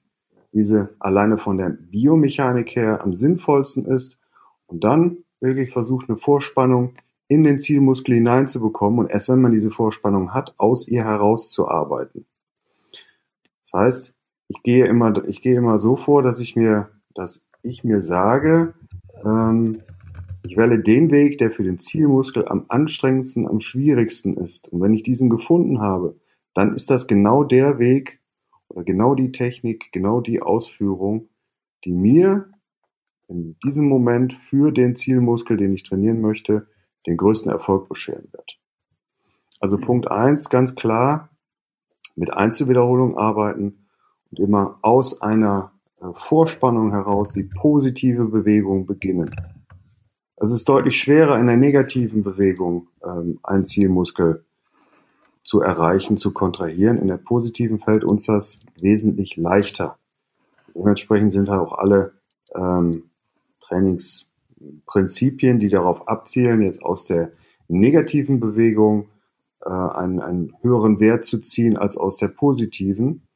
wie 0.51 0.63
sie 0.63 0.89
alleine 0.99 1.37
von 1.37 1.57
der 1.57 1.69
Biomechanik 1.69 2.75
her 2.75 3.01
am 3.01 3.13
sinnvollsten 3.13 3.85
ist 3.85 4.19
und 4.67 4.83
dann 4.83 5.19
wirklich 5.39 5.71
versucht, 5.71 6.09
eine 6.09 6.17
Vorspannung 6.17 6.93
in 7.27 7.43
den 7.43 7.59
Zielmuskel 7.59 8.15
hineinzubekommen 8.15 8.99
und 8.99 9.09
erst 9.09 9.29
wenn 9.29 9.41
man 9.41 9.53
diese 9.53 9.71
Vorspannung 9.71 10.33
hat, 10.33 10.53
aus 10.57 10.87
ihr 10.87 11.05
herauszuarbeiten. 11.05 12.25
Das 13.63 13.73
heißt, 13.73 14.13
ich 14.49 14.63
gehe 14.63 14.85
immer, 14.85 15.23
ich 15.25 15.41
gehe 15.41 15.55
immer 15.55 15.79
so 15.79 15.95
vor, 15.95 16.23
dass 16.23 16.41
ich 16.41 16.57
mir, 16.57 16.89
dass 17.15 17.47
ich 17.63 17.85
mir 17.85 18.01
sage, 18.01 18.73
ähm, 19.23 19.81
ich 20.51 20.57
wähle 20.57 20.79
den 20.79 21.11
Weg, 21.11 21.37
der 21.37 21.49
für 21.49 21.63
den 21.63 21.79
Zielmuskel 21.79 22.45
am 22.45 22.65
anstrengendsten, 22.67 23.47
am 23.47 23.61
schwierigsten 23.61 24.35
ist. 24.35 24.67
Und 24.67 24.81
wenn 24.81 24.93
ich 24.93 25.01
diesen 25.01 25.29
gefunden 25.29 25.79
habe, 25.79 26.19
dann 26.53 26.73
ist 26.73 26.89
das 26.89 27.07
genau 27.07 27.45
der 27.45 27.79
Weg 27.79 28.19
oder 28.67 28.83
genau 28.83 29.15
die 29.15 29.31
Technik, 29.31 29.93
genau 29.93 30.19
die 30.19 30.41
Ausführung, 30.41 31.29
die 31.85 31.93
mir 31.93 32.49
in 33.29 33.55
diesem 33.63 33.87
Moment 33.87 34.33
für 34.33 34.73
den 34.73 34.97
Zielmuskel, 34.97 35.55
den 35.55 35.73
ich 35.73 35.83
trainieren 35.83 36.19
möchte, 36.19 36.67
den 37.07 37.15
größten 37.15 37.49
Erfolg 37.49 37.87
bescheren 37.87 38.27
wird. 38.33 38.59
Also. 39.61 39.77
Punkt 39.77 40.11
eins 40.11 40.49
ganz 40.49 40.75
klar, 40.75 41.29
mit 42.17 42.33
Einzelwiederholung 42.33 43.17
arbeiten 43.17 43.87
und 44.29 44.39
immer 44.41 44.79
aus 44.81 45.21
einer 45.21 45.71
äh, 46.01 46.07
Vorspannung 46.13 46.91
heraus 46.91 47.31
die 47.31 47.43
positive 47.43 48.25
Bewegung 48.25 48.85
beginnen. 48.85 49.33
Es 50.41 50.49
ist 50.49 50.67
deutlich 50.67 50.97
schwerer 50.97 51.39
in 51.39 51.45
der 51.45 51.57
negativen 51.57 52.23
Bewegung 52.23 52.87
ähm, 53.03 53.39
einen 53.43 53.63
Zielmuskel 53.63 54.43
zu 55.43 55.61
erreichen, 55.61 56.17
zu 56.17 56.33
kontrahieren. 56.33 56.97
In 56.97 57.07
der 57.07 57.17
positiven 57.17 57.77
fällt 57.77 58.03
uns 58.03 58.25
das 58.25 58.61
wesentlich 58.79 59.37
leichter. 59.37 59.99
Dementsprechend 60.73 61.31
sind 61.31 61.47
halt 61.47 61.61
auch 61.61 61.77
alle 61.77 62.13
ähm, 62.55 63.11
Trainingsprinzipien, 63.59 65.59
die 65.59 65.69
darauf 65.69 66.07
abzielen, 66.07 66.63
jetzt 66.63 66.81
aus 66.81 67.05
der 67.05 67.33
negativen 67.67 68.39
Bewegung 68.39 69.09
äh, 69.63 69.69
einen, 69.69 70.21
einen 70.21 70.55
höheren 70.61 70.99
Wert 70.99 71.23
zu 71.23 71.39
ziehen 71.39 71.77
als 71.77 71.97
aus 71.97 72.17
der 72.17 72.29
positiven, 72.29 73.27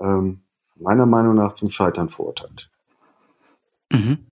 ähm, 0.00 0.40
meiner 0.76 1.04
Meinung 1.04 1.34
nach 1.34 1.52
zum 1.52 1.68
Scheitern 1.68 2.08
verurteilt. 2.08 2.70
Mhm 3.92 4.26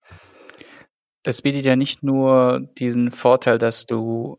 es 1.24 1.42
bietet 1.42 1.64
ja 1.64 1.74
nicht 1.74 2.02
nur 2.02 2.68
diesen 2.78 3.10
Vorteil, 3.10 3.58
dass 3.58 3.86
du 3.86 4.36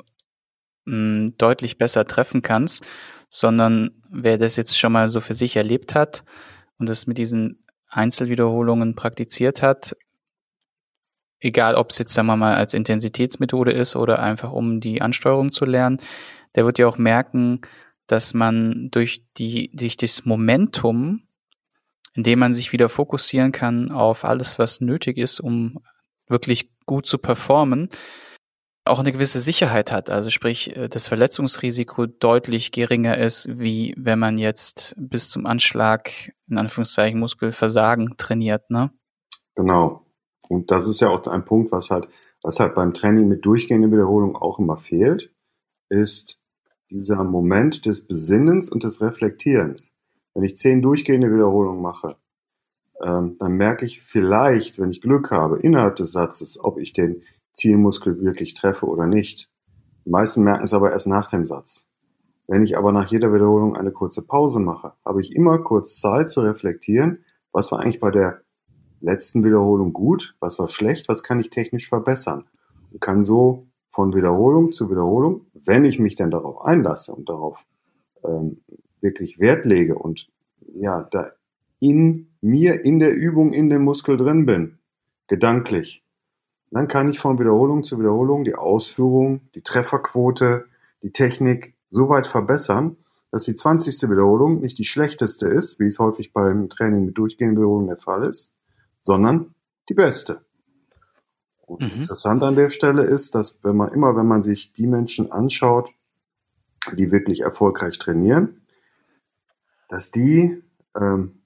mh, 0.85 0.93
hm, 0.93 1.37
deutlich 1.37 1.77
besser 1.77 2.05
treffen 2.05 2.41
kannst, 2.41 2.85
sondern 3.27 3.91
wer 4.09 4.37
das 4.37 4.55
jetzt 4.55 4.79
schon 4.79 4.93
mal 4.93 5.09
so 5.09 5.19
für 5.19 5.33
sich 5.33 5.57
erlebt 5.57 5.95
hat 5.95 6.23
und 6.77 6.89
es 6.89 7.07
mit 7.07 7.17
diesen 7.17 7.65
Einzelwiederholungen 7.89 8.95
praktiziert 8.95 9.61
hat, 9.61 9.95
egal 11.39 11.75
ob 11.75 11.89
es 11.89 11.97
jetzt 11.97 12.13
sagen 12.13 12.27
wir 12.27 12.37
mal 12.37 12.55
als 12.55 12.73
Intensitätsmethode 12.73 13.71
ist 13.71 13.95
oder 13.95 14.21
einfach 14.21 14.51
um 14.51 14.79
die 14.79 15.01
Ansteuerung 15.01 15.51
zu 15.51 15.65
lernen, 15.65 15.99
der 16.53 16.65
wird 16.65 16.77
ja 16.77 16.87
auch 16.87 16.97
merken, 16.97 17.61
dass 18.07 18.33
man 18.33 18.89
durch 18.91 19.25
die 19.37 19.71
durch 19.75 19.97
das 19.97 20.25
Momentum, 20.25 21.23
indem 22.13 22.39
man 22.39 22.53
sich 22.53 22.71
wieder 22.71 22.89
fokussieren 22.89 23.51
kann 23.51 23.91
auf 23.91 24.23
alles, 24.23 24.59
was 24.59 24.81
nötig 24.81 25.17
ist, 25.17 25.39
um 25.39 25.79
wirklich 26.27 26.69
gut 26.85 27.05
zu 27.05 27.17
performen, 27.17 27.89
auch 28.85 28.99
eine 28.99 29.11
gewisse 29.11 29.39
Sicherheit 29.39 29.91
hat. 29.91 30.09
Also 30.09 30.29
sprich, 30.29 30.75
äh, 30.77 30.87
das 30.87 31.07
Verletzungsrisiko 31.07 32.05
deutlich 32.05 32.71
geringer 32.71 33.17
ist, 33.17 33.49
wie 33.59 33.93
wenn 33.97 34.19
man 34.19 34.37
jetzt 34.37 34.95
bis 34.97 35.29
zum 35.29 35.45
Anschlag, 35.45 36.31
in 36.47 36.57
Anführungszeichen, 36.57 37.19
Muskelversagen 37.19 38.15
trainiert, 38.17 38.69
ne? 38.69 38.91
Genau. 39.55 40.05
Und 40.47 40.69
das 40.69 40.87
ist 40.87 40.99
ja 40.99 41.09
auch 41.09 41.25
ein 41.25 41.45
Punkt, 41.45 41.71
was 41.71 41.89
halt, 41.89 42.07
was 42.43 42.59
halt 42.59 42.75
beim 42.75 42.93
Training 42.93 43.27
mit 43.27 43.45
durchgehender 43.45 43.91
Wiederholung 43.91 44.35
auch 44.35 44.59
immer 44.59 44.77
fehlt, 44.77 45.33
ist 45.89 46.39
dieser 46.91 47.23
Moment 47.23 47.85
des 47.87 48.07
Besinnens 48.07 48.69
und 48.69 48.83
des 48.83 49.01
Reflektierens. 49.01 49.95
Wenn 50.35 50.43
ich 50.43 50.57
zehn 50.57 50.81
durchgehende 50.81 51.33
Wiederholungen 51.33 51.81
mache, 51.81 52.17
ähm, 53.03 53.37
dann 53.39 53.53
merke 53.53 53.85
ich 53.85 54.01
vielleicht, 54.01 54.79
wenn 54.79 54.91
ich 54.91 55.01
Glück 55.01 55.31
habe, 55.31 55.59
innerhalb 55.59 55.95
des 55.97 56.11
Satzes, 56.11 56.63
ob 56.63 56.77
ich 56.77 56.93
den 56.93 57.23
Zielmuskel 57.51 58.21
wirklich 58.21 58.53
treffe 58.53 58.85
oder 58.85 59.07
nicht. 59.07 59.49
Die 60.05 60.09
meisten 60.09 60.43
merken 60.43 60.65
es 60.65 60.73
aber 60.73 60.91
erst 60.91 61.07
nach 61.07 61.29
dem 61.29 61.45
Satz. 61.45 61.89
Wenn 62.47 62.61
ich 62.61 62.77
aber 62.77 62.91
nach 62.91 63.07
jeder 63.07 63.33
Wiederholung 63.33 63.75
eine 63.75 63.91
kurze 63.91 64.21
Pause 64.21 64.59
mache, 64.59 64.93
habe 65.03 65.21
ich 65.21 65.35
immer 65.35 65.57
kurz 65.59 65.99
Zeit 65.99 66.29
zu 66.29 66.41
reflektieren, 66.41 67.25
was 67.51 67.71
war 67.71 67.79
eigentlich 67.79 67.99
bei 67.99 68.11
der 68.11 68.41
letzten 69.01 69.43
Wiederholung 69.43 69.93
gut, 69.93 70.35
was 70.39 70.59
war 70.59 70.67
schlecht, 70.67 71.09
was 71.09 71.23
kann 71.23 71.39
ich 71.39 71.49
technisch 71.49 71.89
verbessern. 71.89 72.45
Und 72.91 73.01
kann 73.01 73.23
so 73.23 73.67
von 73.91 74.13
Wiederholung 74.13 74.71
zu 74.71 74.89
Wiederholung, 74.91 75.47
wenn 75.53 75.85
ich 75.85 75.99
mich 75.99 76.15
denn 76.15 76.29
darauf 76.29 76.61
einlasse 76.61 77.13
und 77.13 77.29
darauf 77.29 77.65
ähm, 78.23 78.61
wirklich 79.01 79.39
Wert 79.39 79.65
lege 79.65 79.95
und 79.95 80.27
ja, 80.75 81.07
da 81.11 81.31
in 81.79 82.31
mir 82.41 82.85
in 82.85 82.99
der 82.99 83.15
Übung 83.15 83.53
in 83.53 83.69
dem 83.69 83.83
Muskel 83.83 84.17
drin 84.17 84.45
bin, 84.45 84.79
gedanklich, 85.27 86.03
dann 86.71 86.87
kann 86.87 87.09
ich 87.09 87.19
von 87.19 87.39
Wiederholung 87.39 87.83
zu 87.83 87.99
Wiederholung 87.99 88.43
die 88.43 88.55
Ausführung, 88.55 89.41
die 89.55 89.61
Trefferquote, 89.61 90.65
die 91.03 91.11
Technik 91.11 91.75
so 91.89 92.09
weit 92.09 92.27
verbessern, 92.27 92.97
dass 93.31 93.43
die 93.43 93.55
20. 93.55 94.09
Wiederholung 94.09 94.61
nicht 94.61 94.77
die 94.77 94.85
schlechteste 94.85 95.47
ist, 95.47 95.79
wie 95.79 95.87
es 95.87 95.99
häufig 95.99 96.33
beim 96.33 96.69
Training 96.69 97.05
mit 97.05 97.17
durchgehenden 97.17 97.57
Wiederholungen 97.57 97.87
der 97.87 97.97
Fall 97.97 98.23
ist, 98.23 98.53
sondern 99.01 99.55
die 99.89 99.93
beste. 99.93 100.41
Und 101.65 101.81
mhm. 101.81 102.01
interessant 102.01 102.43
an 102.43 102.55
der 102.55 102.69
Stelle 102.69 103.03
ist, 103.03 103.35
dass 103.35 103.63
wenn 103.63 103.75
man 103.75 103.93
immer, 103.93 104.15
wenn 104.15 104.27
man 104.27 104.43
sich 104.43 104.71
die 104.71 104.87
Menschen 104.87 105.31
anschaut, 105.31 105.89
die 106.93 107.11
wirklich 107.11 107.41
erfolgreich 107.41 107.97
trainieren, 107.97 108.61
dass 109.89 110.11
die 110.11 110.61
ähm, 110.95 111.41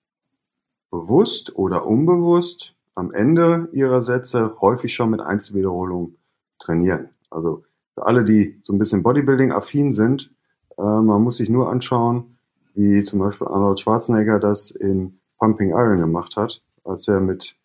bewusst 0.91 1.55
oder 1.55 1.85
unbewusst 1.85 2.75
am 2.95 3.11
Ende 3.11 3.69
ihrer 3.71 4.01
Sätze 4.01 4.55
häufig 4.59 4.93
schon 4.93 5.11
mit 5.11 5.21
Einzelwiederholungen 5.21 6.17
trainieren. 6.59 7.09
Also 7.29 7.63
für 7.93 8.05
alle, 8.05 8.25
die 8.25 8.59
so 8.63 8.73
ein 8.73 8.79
bisschen 8.79 9.03
Bodybuilding-affin 9.03 9.91
sind, 9.91 10.31
äh, 10.77 10.81
man 10.81 11.21
muss 11.21 11.37
sich 11.37 11.49
nur 11.49 11.69
anschauen, 11.69 12.37
wie 12.73 13.03
zum 13.03 13.19
Beispiel 13.19 13.47
Arnold 13.47 13.79
Schwarzenegger 13.79 14.39
das 14.39 14.71
in 14.71 15.19
Pumping 15.37 15.71
Iron 15.71 15.97
gemacht 15.97 16.35
hat, 16.35 16.61
als 16.83 17.07
er 17.07 17.19
mit, 17.19 17.55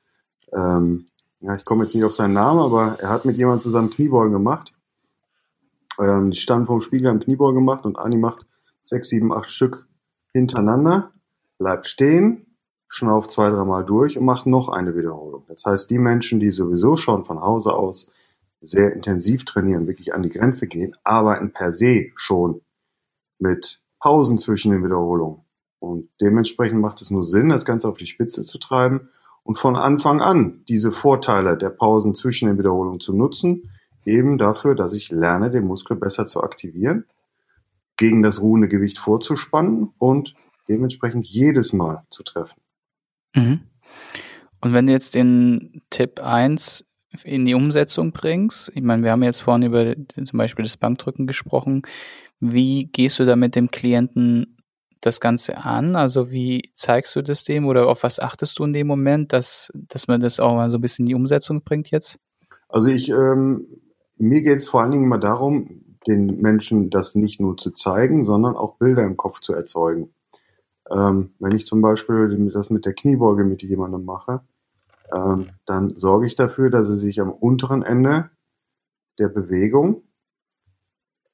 ähm, 0.53 1.07
ja, 1.41 1.55
ich 1.57 1.65
komme 1.65 1.85
jetzt 1.85 1.95
nicht 1.95 2.05
auf 2.05 2.13
seinen 2.13 2.35
Namen, 2.35 2.61
aber 2.61 2.97
er 3.01 3.11
hat 3.11 3.25
mit 3.25 3.37
jemandem 3.37 3.61
zusammen 3.61 3.91
Kniebeugen 3.91 4.33
gemacht. 4.33 4.73
Ähm, 5.99 6.31
die 6.31 6.39
standen 6.39 6.67
vom 6.67 6.81
Spiegel 6.81 7.09
am 7.09 7.21
Kniebeugen 7.21 7.57
gemacht 7.57 7.85
und 7.85 7.99
Ani 7.99 8.17
macht 8.17 8.47
sechs, 8.83 9.09
sieben, 9.09 9.33
acht 9.33 9.51
Stück 9.51 9.87
hintereinander, 10.33 11.13
bleibt 11.59 11.87
stehen, 11.87 12.44
schnauft 12.95 13.33
zwei, 13.33 13.51
dreimal 13.51 13.85
durch 13.85 14.17
und 14.17 14.25
macht 14.25 14.47
noch 14.47 14.69
eine 14.69 14.95
Wiederholung. 14.95 15.43
Das 15.49 15.65
heißt, 15.65 15.91
die 15.91 15.99
Menschen, 15.99 16.39
die 16.39 16.53
sowieso 16.53 16.97
schon 16.97 17.25
von 17.25 17.41
Hause 17.41 17.73
aus 17.73 18.09
sehr 18.61 18.93
intensiv 18.93 19.45
trainieren, 19.45 19.89
wirklich 19.89 20.15
an 20.15 20.23
die 20.23 20.31
Grenze 20.31 20.69
gehen, 20.69 20.95
arbeiten 21.03 21.53
per 21.53 21.73
se 21.73 22.13
schon 22.15 22.61
mit 23.41 23.83
Pausen 23.99 24.39
zwischen 24.39 24.71
den 24.71 24.85
Wiederholungen. 24.85 25.41
Und 25.81 26.09
dementsprechend 26.21 26.81
macht 26.81 27.03
es 27.03 27.11
nur 27.11 27.25
Sinn, 27.25 27.49
das 27.49 27.65
Ganze 27.65 27.89
auf 27.89 27.97
die 27.97 28.07
Spitze 28.07 28.45
zu 28.45 28.59
treiben 28.59 29.09
und 29.43 29.59
von 29.59 29.75
Anfang 29.75 30.21
an 30.21 30.63
diese 30.69 30.93
Vorteile 30.93 31.59
der 31.59 31.71
Pausen 31.71 32.15
zwischen 32.15 32.47
den 32.47 32.59
Wiederholungen 32.59 33.01
zu 33.01 33.13
nutzen, 33.13 33.73
eben 34.05 34.39
dafür, 34.39 34.77
dass 34.77 34.93
ich 34.93 35.11
lerne, 35.11 35.51
den 35.51 35.67
Muskel 35.67 35.97
besser 35.97 36.27
zu 36.27 36.45
aktivieren, 36.45 37.07
gegen 37.97 38.23
das 38.23 38.41
ruhende 38.41 38.69
Gewicht 38.69 38.99
vorzuspannen 38.99 39.93
und 39.99 40.37
dementsprechend 40.69 41.27
jedes 41.27 41.73
Mal 41.73 42.05
zu 42.09 42.23
treffen. 42.23 42.64
Mhm. 43.35 43.61
Und 44.61 44.73
wenn 44.73 44.87
du 44.87 44.93
jetzt 44.93 45.15
den 45.15 45.83
Tipp 45.91 46.21
1 46.23 46.87
in 47.23 47.45
die 47.45 47.55
Umsetzung 47.55 48.13
bringst, 48.13 48.73
ich 48.75 48.83
meine, 48.83 49.03
wir 49.03 49.13
haben 49.13 49.23
jetzt 49.23 49.43
vorhin 49.43 49.67
über 49.67 49.95
zum 49.95 50.39
Beispiel 50.39 50.65
das 50.65 50.77
Bankdrücken 50.77 51.27
gesprochen, 51.27 51.83
wie 52.41 52.87
gehst 52.87 53.19
du 53.19 53.27
da 53.27 53.37
mit 53.37 53.55
dem 53.55 53.71
Klienten 53.71 54.57
das 55.01 55.21
Ganze 55.21 55.59
an? 55.59 55.97
Also 55.97 56.31
wie 56.31 56.71
zeigst 56.75 57.15
du 57.15 57.23
das 57.23 57.45
dem 57.45 57.67
oder 57.67 57.89
auf 57.89 58.03
was 58.03 58.19
achtest 58.19 58.59
du 58.59 58.65
in 58.65 58.73
dem 58.73 58.87
Moment, 58.87 59.33
dass, 59.33 59.71
dass 59.75 60.09
man 60.09 60.21
das 60.21 60.41
auch 60.41 60.55
mal 60.55 60.71
so 60.71 60.79
ein 60.79 60.81
bisschen 60.81 61.05
in 61.05 61.09
die 61.09 61.15
Umsetzung 61.15 61.63
bringt 61.63 61.91
jetzt? 61.91 62.19
Also 62.69 62.89
ich, 62.89 63.11
ähm, 63.11 63.67
mir 64.17 64.43
geht 64.43 64.57
es 64.57 64.69
vor 64.69 64.81
allen 64.81 64.93
Dingen 64.93 65.05
immer 65.05 65.19
darum, 65.19 65.83
den 66.07 66.41
Menschen 66.41 66.91
das 66.91 67.15
nicht 67.15 67.41
nur 67.41 67.57
zu 67.57 67.71
zeigen, 67.71 68.23
sondern 68.23 68.57
auch 68.57 68.77
Bilder 68.79 69.05
im 69.05 69.17
Kopf 69.17 69.41
zu 69.41 69.55
erzeugen. 69.55 70.14
Ähm, 70.91 71.35
wenn 71.39 71.53
ich 71.53 71.67
zum 71.67 71.81
Beispiel 71.81 72.51
das 72.53 72.71
mit 72.71 72.85
der 72.85 72.95
Kniebeuge 72.95 73.45
mit 73.45 73.63
jemandem 73.63 74.05
mache, 74.05 74.43
ähm, 75.15 75.51
dann 75.67 75.97
sorge 75.97 76.27
ich 76.27 76.35
dafür, 76.35 76.71
dass 76.71 76.91
er 76.91 76.97
sich 76.97 77.21
am 77.21 77.31
unteren 77.31 77.83
Ende 77.83 78.31
der 79.19 79.29
Bewegung 79.29 80.03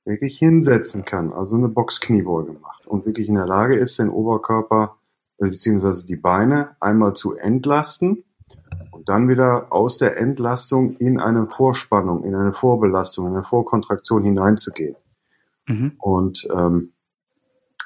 wirklich 0.04 0.38
hinsetzen 0.38 1.04
kann, 1.04 1.32
also 1.32 1.56
eine 1.56 1.68
Boxkniebeuge 1.68 2.52
macht 2.54 2.86
und 2.86 3.06
wirklich 3.06 3.28
in 3.28 3.34
der 3.34 3.46
Lage 3.46 3.76
ist, 3.76 3.98
den 3.98 4.08
Oberkörper 4.08 4.96
bzw. 5.38 6.06
die 6.06 6.16
Beine 6.16 6.76
einmal 6.80 7.14
zu 7.14 7.34
entlasten 7.34 8.24
und 8.90 9.08
dann 9.08 9.28
wieder 9.28 9.72
aus 9.72 9.98
der 9.98 10.16
Entlastung 10.16 10.96
in 10.96 11.20
eine 11.20 11.46
Vorspannung, 11.46 12.24
in 12.24 12.34
eine 12.34 12.52
Vorbelastung, 12.52 13.26
in 13.26 13.34
eine 13.34 13.44
Vorkontraktion 13.44 14.24
hineinzugehen. 14.24 14.96
Mhm. 15.66 15.92
Und 15.98 16.48
ähm, 16.54 16.92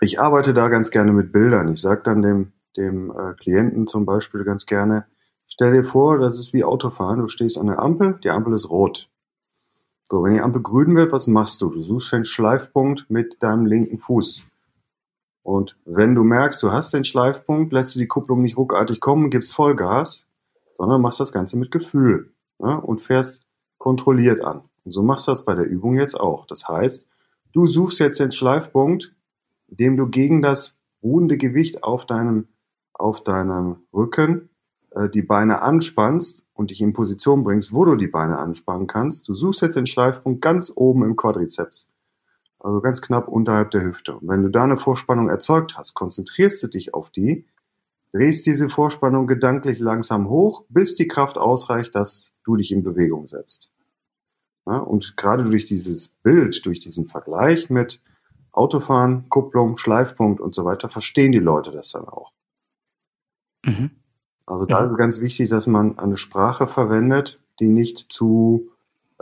ich 0.00 0.20
arbeite 0.20 0.54
da 0.54 0.68
ganz 0.68 0.90
gerne 0.90 1.12
mit 1.12 1.32
Bildern. 1.32 1.72
Ich 1.72 1.80
sage 1.80 2.02
dann 2.04 2.22
dem, 2.22 2.52
dem 2.76 3.10
äh, 3.10 3.34
Klienten 3.34 3.86
zum 3.86 4.04
Beispiel 4.04 4.44
ganz 4.44 4.66
gerne, 4.66 5.06
stell 5.46 5.72
dir 5.72 5.84
vor, 5.84 6.18
das 6.18 6.38
ist 6.38 6.52
wie 6.52 6.64
Autofahren. 6.64 7.20
Du 7.20 7.28
stehst 7.28 7.58
an 7.58 7.66
der 7.66 7.78
Ampel, 7.78 8.18
die 8.22 8.30
Ampel 8.30 8.54
ist 8.54 8.70
rot. 8.70 9.08
So, 10.10 10.22
wenn 10.22 10.34
die 10.34 10.40
Ampel 10.40 10.62
grün 10.62 10.94
wird, 10.96 11.12
was 11.12 11.26
machst 11.26 11.62
du? 11.62 11.70
Du 11.70 11.82
suchst 11.82 12.12
den 12.12 12.24
Schleifpunkt 12.24 13.08
mit 13.08 13.42
deinem 13.42 13.64
linken 13.66 13.98
Fuß. 13.98 14.46
Und 15.42 15.76
wenn 15.84 16.14
du 16.14 16.24
merkst, 16.24 16.62
du 16.62 16.72
hast 16.72 16.92
den 16.94 17.04
Schleifpunkt, 17.04 17.72
lässt 17.72 17.94
du 17.94 17.98
die 17.98 18.06
Kupplung 18.06 18.42
nicht 18.42 18.56
ruckartig 18.56 19.00
kommen, 19.00 19.30
gibst 19.30 19.54
Vollgas, 19.54 20.26
sondern 20.72 21.00
machst 21.00 21.20
das 21.20 21.32
Ganze 21.32 21.58
mit 21.58 21.70
Gefühl 21.70 22.32
ja, 22.58 22.76
und 22.76 23.00
fährst 23.00 23.42
kontrolliert 23.78 24.42
an. 24.42 24.62
Und 24.84 24.92
so 24.92 25.02
machst 25.02 25.26
du 25.26 25.32
das 25.32 25.44
bei 25.44 25.54
der 25.54 25.66
Übung 25.66 25.96
jetzt 25.96 26.18
auch. 26.18 26.46
Das 26.46 26.68
heißt, 26.68 27.08
du 27.52 27.66
suchst 27.66 27.98
jetzt 27.98 28.20
den 28.20 28.32
Schleifpunkt, 28.32 29.14
indem 29.68 29.96
du 29.96 30.06
gegen 30.08 30.42
das 30.42 30.78
ruhende 31.02 31.36
Gewicht 31.36 31.82
auf 31.82 32.06
deinem, 32.06 32.48
auf 32.92 33.22
deinem 33.22 33.76
Rücken 33.92 34.50
äh, 34.90 35.08
die 35.08 35.22
Beine 35.22 35.62
anspannst 35.62 36.46
und 36.54 36.70
dich 36.70 36.80
in 36.80 36.92
Position 36.92 37.44
bringst, 37.44 37.72
wo 37.72 37.84
du 37.84 37.96
die 37.96 38.06
Beine 38.06 38.38
anspannen 38.38 38.86
kannst. 38.86 39.28
Du 39.28 39.34
suchst 39.34 39.62
jetzt 39.62 39.76
den 39.76 39.86
Schleifpunkt 39.86 40.40
ganz 40.40 40.72
oben 40.74 41.04
im 41.04 41.16
Quadrizeps. 41.16 41.90
Also 42.58 42.80
ganz 42.80 43.02
knapp 43.02 43.28
unterhalb 43.28 43.72
der 43.72 43.82
Hüfte. 43.82 44.16
Und 44.16 44.28
wenn 44.28 44.42
du 44.42 44.48
da 44.48 44.64
eine 44.64 44.78
Vorspannung 44.78 45.28
erzeugt 45.28 45.76
hast, 45.76 45.92
konzentrierst 45.92 46.62
du 46.62 46.68
dich 46.68 46.94
auf 46.94 47.10
die, 47.10 47.44
drehst 48.12 48.46
diese 48.46 48.70
Vorspannung 48.70 49.26
gedanklich 49.26 49.80
langsam 49.80 50.30
hoch, 50.30 50.64
bis 50.68 50.94
die 50.94 51.08
Kraft 51.08 51.36
ausreicht, 51.36 51.94
dass 51.94 52.32
du 52.44 52.56
dich 52.56 52.72
in 52.72 52.82
Bewegung 52.82 53.26
setzt. 53.26 53.72
Ja, 54.66 54.78
und 54.78 55.16
gerade 55.18 55.44
durch 55.44 55.66
dieses 55.66 56.08
Bild, 56.08 56.64
durch 56.64 56.80
diesen 56.80 57.04
Vergleich 57.04 57.68
mit 57.68 58.00
Autofahren, 58.54 59.28
Kupplung, 59.28 59.76
Schleifpunkt 59.76 60.40
und 60.40 60.54
so 60.54 60.64
weiter, 60.64 60.88
verstehen 60.88 61.32
die 61.32 61.40
Leute 61.40 61.72
das 61.72 61.90
dann 61.90 62.06
auch. 62.06 62.32
Mhm. 63.64 63.90
Also 64.46 64.66
da 64.66 64.78
ja. 64.78 64.84
ist 64.84 64.92
es 64.92 64.98
ganz 64.98 65.20
wichtig, 65.20 65.50
dass 65.50 65.66
man 65.66 65.98
eine 65.98 66.16
Sprache 66.16 66.66
verwendet, 66.66 67.40
die 67.60 67.66
nicht 67.66 68.12
zu 68.12 68.70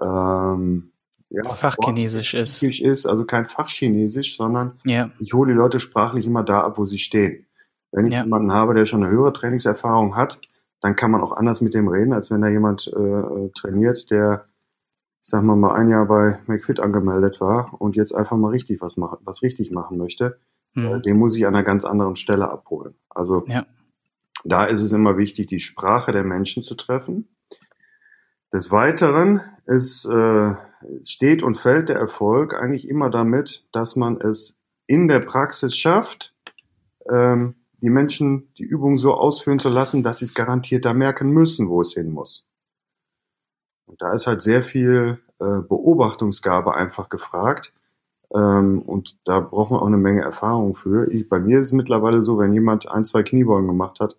ähm, 0.00 0.92
ja, 1.30 1.48
Fachchinesisch 1.48 2.34
ist. 2.34 2.62
ist. 2.62 3.06
Also 3.06 3.24
kein 3.24 3.46
Fachchinesisch, 3.46 4.36
sondern 4.36 4.78
ja. 4.84 5.10
ich 5.18 5.32
hole 5.32 5.52
die 5.52 5.56
Leute 5.56 5.80
sprachlich 5.80 6.26
immer 6.26 6.42
da 6.42 6.60
ab, 6.60 6.76
wo 6.76 6.84
sie 6.84 6.98
stehen. 6.98 7.46
Wenn 7.90 8.06
ich 8.06 8.14
jemanden 8.14 8.52
habe, 8.52 8.74
der 8.74 8.86
schon 8.86 9.02
eine 9.02 9.12
höhere 9.12 9.32
Trainingserfahrung 9.32 10.16
hat, 10.16 10.40
dann 10.80 10.96
kann 10.96 11.10
man 11.10 11.20
auch 11.20 11.32
anders 11.32 11.60
mit 11.60 11.74
dem 11.74 11.88
reden, 11.88 12.12
als 12.12 12.30
wenn 12.30 12.40
da 12.42 12.48
jemand 12.48 12.88
äh 12.88 13.50
trainiert, 13.54 14.10
der, 14.10 14.46
sagen 15.22 15.46
wir 15.46 15.56
mal, 15.56 15.74
ein 15.74 15.88
Jahr 15.88 16.06
bei 16.06 16.38
McFit 16.46 16.80
angemeldet 16.80 17.40
war 17.40 17.80
und 17.80 17.96
jetzt 17.96 18.12
einfach 18.12 18.36
mal 18.36 18.50
richtig 18.50 18.82
was 18.82 18.96
machen, 18.96 19.18
was 19.24 19.42
richtig 19.42 19.70
machen 19.70 19.96
möchte. 19.96 20.38
Mhm. 20.74 20.86
Äh, 20.86 21.00
den 21.00 21.16
muss 21.16 21.36
ich 21.36 21.46
an 21.46 21.54
einer 21.54 21.64
ganz 21.64 21.84
anderen 21.84 22.16
Stelle 22.16 22.50
abholen. 22.50 22.94
Also 23.08 23.44
ja. 23.46 23.64
Da 24.44 24.64
ist 24.64 24.82
es 24.82 24.92
immer 24.92 25.16
wichtig, 25.16 25.46
die 25.46 25.60
Sprache 25.60 26.12
der 26.12 26.24
Menschen 26.24 26.62
zu 26.62 26.74
treffen. 26.74 27.28
Des 28.52 28.70
Weiteren 28.70 29.40
ist, 29.66 30.04
äh, 30.04 30.54
steht 31.06 31.42
und 31.42 31.56
fällt 31.56 31.88
der 31.88 31.96
Erfolg 31.96 32.54
eigentlich 32.54 32.88
immer 32.88 33.08
damit, 33.08 33.66
dass 33.72 33.96
man 33.96 34.20
es 34.20 34.58
in 34.86 35.08
der 35.08 35.20
Praxis 35.20 35.76
schafft, 35.76 36.34
ähm, 37.08 37.54
die 37.80 37.90
Menschen 37.90 38.52
die 38.58 38.64
Übung 38.64 38.96
so 38.96 39.14
ausführen 39.14 39.58
zu 39.58 39.68
lassen, 39.68 40.02
dass 40.02 40.18
sie 40.18 40.26
es 40.26 40.34
garantiert 40.34 40.84
da 40.84 40.92
merken 40.92 41.30
müssen, 41.30 41.68
wo 41.68 41.80
es 41.80 41.94
hin 41.94 42.10
muss. 42.10 42.46
Und 43.92 44.00
da 44.00 44.14
ist 44.14 44.26
halt 44.26 44.40
sehr 44.40 44.62
viel 44.62 45.20
äh, 45.38 45.60
Beobachtungsgabe 45.60 46.74
einfach 46.74 47.10
gefragt. 47.10 47.74
Ähm, 48.34 48.80
und 48.80 49.18
da 49.26 49.40
braucht 49.40 49.70
man 49.70 49.80
auch 49.80 49.86
eine 49.86 49.98
Menge 49.98 50.22
Erfahrung 50.22 50.74
für. 50.74 51.12
Ich, 51.12 51.28
bei 51.28 51.38
mir 51.38 51.60
ist 51.60 51.66
es 51.66 51.72
mittlerweile 51.72 52.22
so, 52.22 52.38
wenn 52.38 52.54
jemand 52.54 52.90
ein, 52.90 53.04
zwei 53.04 53.22
Kniebeugen 53.22 53.68
gemacht 53.68 54.00
hat, 54.00 54.16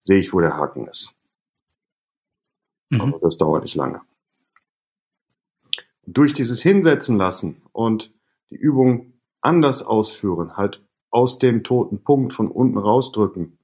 sehe 0.00 0.18
ich, 0.18 0.32
wo 0.32 0.40
der 0.40 0.56
Haken 0.56 0.86
ist. 0.86 1.14
Mhm. 2.88 3.02
Also 3.02 3.18
das 3.18 3.36
dauert 3.36 3.64
nicht 3.64 3.74
lange. 3.74 4.00
Durch 6.06 6.32
dieses 6.32 6.62
Hinsetzen 6.62 7.18
lassen 7.18 7.60
und 7.72 8.14
die 8.48 8.56
Übung 8.56 9.12
anders 9.42 9.82
ausführen, 9.82 10.56
halt 10.56 10.82
aus 11.10 11.38
dem 11.38 11.62
toten 11.62 12.02
Punkt 12.02 12.32
von 12.32 12.50
unten 12.50 12.78
rausdrücken, 12.78 13.58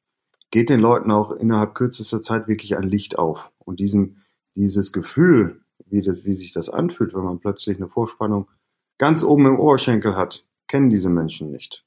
geht 0.51 0.69
den 0.69 0.81
Leuten 0.81 1.11
auch 1.11 1.31
innerhalb 1.31 1.75
kürzester 1.75 2.21
Zeit 2.21 2.47
wirklich 2.47 2.77
ein 2.77 2.83
Licht 2.83 3.19
auf. 3.19 3.51
Und 3.59 3.81
diesen, 3.81 4.23
dieses 4.57 4.93
Gefühl, 4.93 5.61
wie, 5.87 6.03
das, 6.03 6.25
wie 6.25 6.35
sich 6.35 6.53
das 6.53 6.69
anfühlt, 6.69 7.15
wenn 7.15 7.23
man 7.23 7.39
plötzlich 7.39 7.77
eine 7.77 7.89
Vorspannung 7.89 8.49
ganz 8.99 9.23
oben 9.23 9.47
im 9.47 9.61
Oberschenkel 9.61 10.17
hat, 10.17 10.45
kennen 10.67 10.91
diese 10.91 11.11
Menschen 11.11 11.51
nicht. 11.51 11.85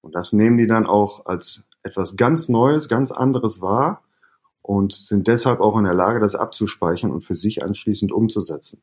Und 0.00 0.14
das 0.14 0.32
nehmen 0.32 0.58
die 0.58 0.66
dann 0.66 0.86
auch 0.86 1.26
als 1.26 1.66
etwas 1.82 2.16
ganz 2.16 2.48
Neues, 2.48 2.88
ganz 2.88 3.10
anderes 3.10 3.60
wahr 3.60 4.04
und 4.62 4.92
sind 4.92 5.26
deshalb 5.26 5.60
auch 5.60 5.76
in 5.76 5.84
der 5.84 5.94
Lage, 5.94 6.20
das 6.20 6.34
abzuspeichern 6.34 7.10
und 7.10 7.22
für 7.22 7.36
sich 7.36 7.62
anschließend 7.62 8.12
umzusetzen. 8.12 8.82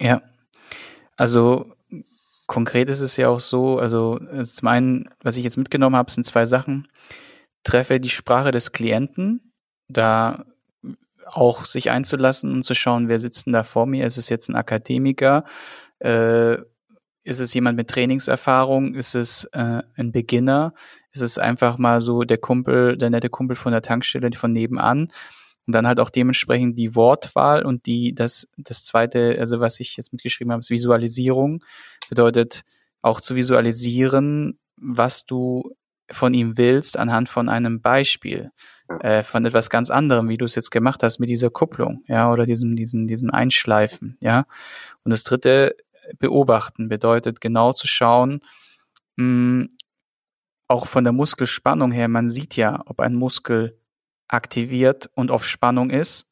Ja, 0.00 0.22
also 1.16 1.72
konkret 2.46 2.88
ist 2.88 3.00
es 3.00 3.16
ja 3.16 3.28
auch 3.28 3.40
so, 3.40 3.78
also 3.78 4.18
zum 4.42 4.68
einen, 4.68 5.08
was 5.22 5.36
ich 5.36 5.44
jetzt 5.44 5.56
mitgenommen 5.56 5.96
habe, 5.96 6.10
sind 6.10 6.24
zwei 6.24 6.46
Sachen. 6.46 6.88
Treffe 7.64 8.00
die 8.00 8.08
Sprache 8.08 8.52
des 8.52 8.72
Klienten, 8.72 9.52
da 9.88 10.44
auch 11.26 11.64
sich 11.64 11.90
einzulassen 11.90 12.52
und 12.52 12.62
zu 12.64 12.74
schauen, 12.74 13.08
wer 13.08 13.18
sitzt 13.18 13.46
denn 13.46 13.52
da 13.52 13.64
vor 13.64 13.86
mir? 13.86 14.06
Ist 14.06 14.18
es 14.18 14.28
jetzt 14.28 14.48
ein 14.48 14.56
Akademiker? 14.56 15.44
Äh, 15.98 16.58
ist 17.24 17.40
es 17.40 17.52
jemand 17.52 17.76
mit 17.76 17.88
Trainingserfahrung? 17.88 18.94
Ist 18.94 19.14
es 19.14 19.44
äh, 19.52 19.82
ein 19.96 20.12
Beginner? 20.12 20.72
Ist 21.12 21.22
es 21.22 21.38
einfach 21.38 21.76
mal 21.76 22.00
so 22.00 22.22
der 22.22 22.38
Kumpel, 22.38 22.96
der 22.96 23.10
nette 23.10 23.28
Kumpel 23.28 23.56
von 23.56 23.72
der 23.72 23.82
Tankstelle 23.82 24.30
von 24.34 24.52
nebenan? 24.52 25.08
Und 25.66 25.74
dann 25.74 25.86
halt 25.86 26.00
auch 26.00 26.08
dementsprechend 26.08 26.78
die 26.78 26.94
Wortwahl 26.94 27.66
und 27.66 27.84
die, 27.84 28.14
das, 28.14 28.48
das 28.56 28.84
zweite, 28.84 29.36
also 29.38 29.60
was 29.60 29.80
ich 29.80 29.98
jetzt 29.98 30.14
mitgeschrieben 30.14 30.52
habe, 30.52 30.60
ist 30.60 30.70
Visualisierung. 30.70 31.62
Bedeutet 32.08 32.62
auch 33.02 33.20
zu 33.20 33.36
visualisieren, 33.36 34.58
was 34.76 35.26
du 35.26 35.74
von 36.10 36.32
ihm 36.32 36.56
willst 36.56 36.96
anhand 36.96 37.28
von 37.28 37.50
einem 37.50 37.82
Beispiel, 37.82 38.50
äh, 39.00 39.22
von 39.22 39.44
etwas 39.44 39.70
ganz 39.70 39.90
anderem, 39.90 40.28
wie 40.28 40.36
du 40.38 40.44
es 40.44 40.54
jetzt 40.54 40.70
gemacht 40.70 41.02
hast 41.02 41.18
mit 41.18 41.28
dieser 41.28 41.50
Kupplung, 41.50 42.02
ja, 42.06 42.32
oder 42.32 42.44
diesem, 42.44 42.76
diesen, 42.76 43.06
diesen 43.06 43.30
Einschleifen, 43.30 44.16
ja. 44.20 44.46
Und 45.04 45.12
das 45.12 45.24
dritte 45.24 45.76
beobachten 46.18 46.88
bedeutet 46.88 47.40
genau 47.40 47.72
zu 47.72 47.86
schauen, 47.86 48.40
mh, 49.16 49.24
hm, 49.24 49.68
auch 50.68 50.86
von 50.86 51.02
der 51.02 51.14
Muskelspannung 51.14 51.92
her, 51.92 52.08
man 52.08 52.28
sieht 52.28 52.56
ja, 52.56 52.82
ob 52.86 53.00
ein 53.00 53.14
Muskel 53.14 53.78
aktiviert 54.28 55.10
und 55.14 55.30
auf 55.30 55.46
Spannung 55.46 55.88
ist, 55.88 56.28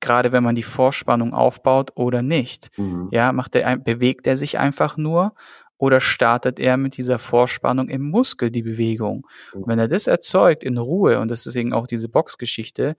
gerade 0.00 0.32
wenn 0.32 0.42
man 0.42 0.54
die 0.54 0.62
Vorspannung 0.62 1.32
aufbaut 1.32 1.92
oder 1.94 2.22
nicht. 2.22 2.70
Mhm. 2.76 3.08
Ja, 3.10 3.32
macht 3.32 3.54
er, 3.54 3.76
bewegt 3.78 4.26
er 4.26 4.36
sich 4.36 4.58
einfach 4.58 4.96
nur 4.96 5.34
oder 5.80 6.00
startet 6.00 6.60
er 6.60 6.76
mit 6.76 6.98
dieser 6.98 7.18
Vorspannung 7.18 7.88
im 7.88 8.02
Muskel 8.02 8.50
die 8.50 8.62
Bewegung? 8.62 9.26
Und 9.52 9.66
wenn 9.66 9.78
er 9.78 9.88
das 9.88 10.06
erzeugt 10.06 10.62
in 10.62 10.76
Ruhe, 10.76 11.18
und 11.18 11.30
das 11.30 11.46
ist 11.46 11.56
eben 11.56 11.72
auch 11.72 11.86
diese 11.86 12.08
Boxgeschichte, 12.08 12.96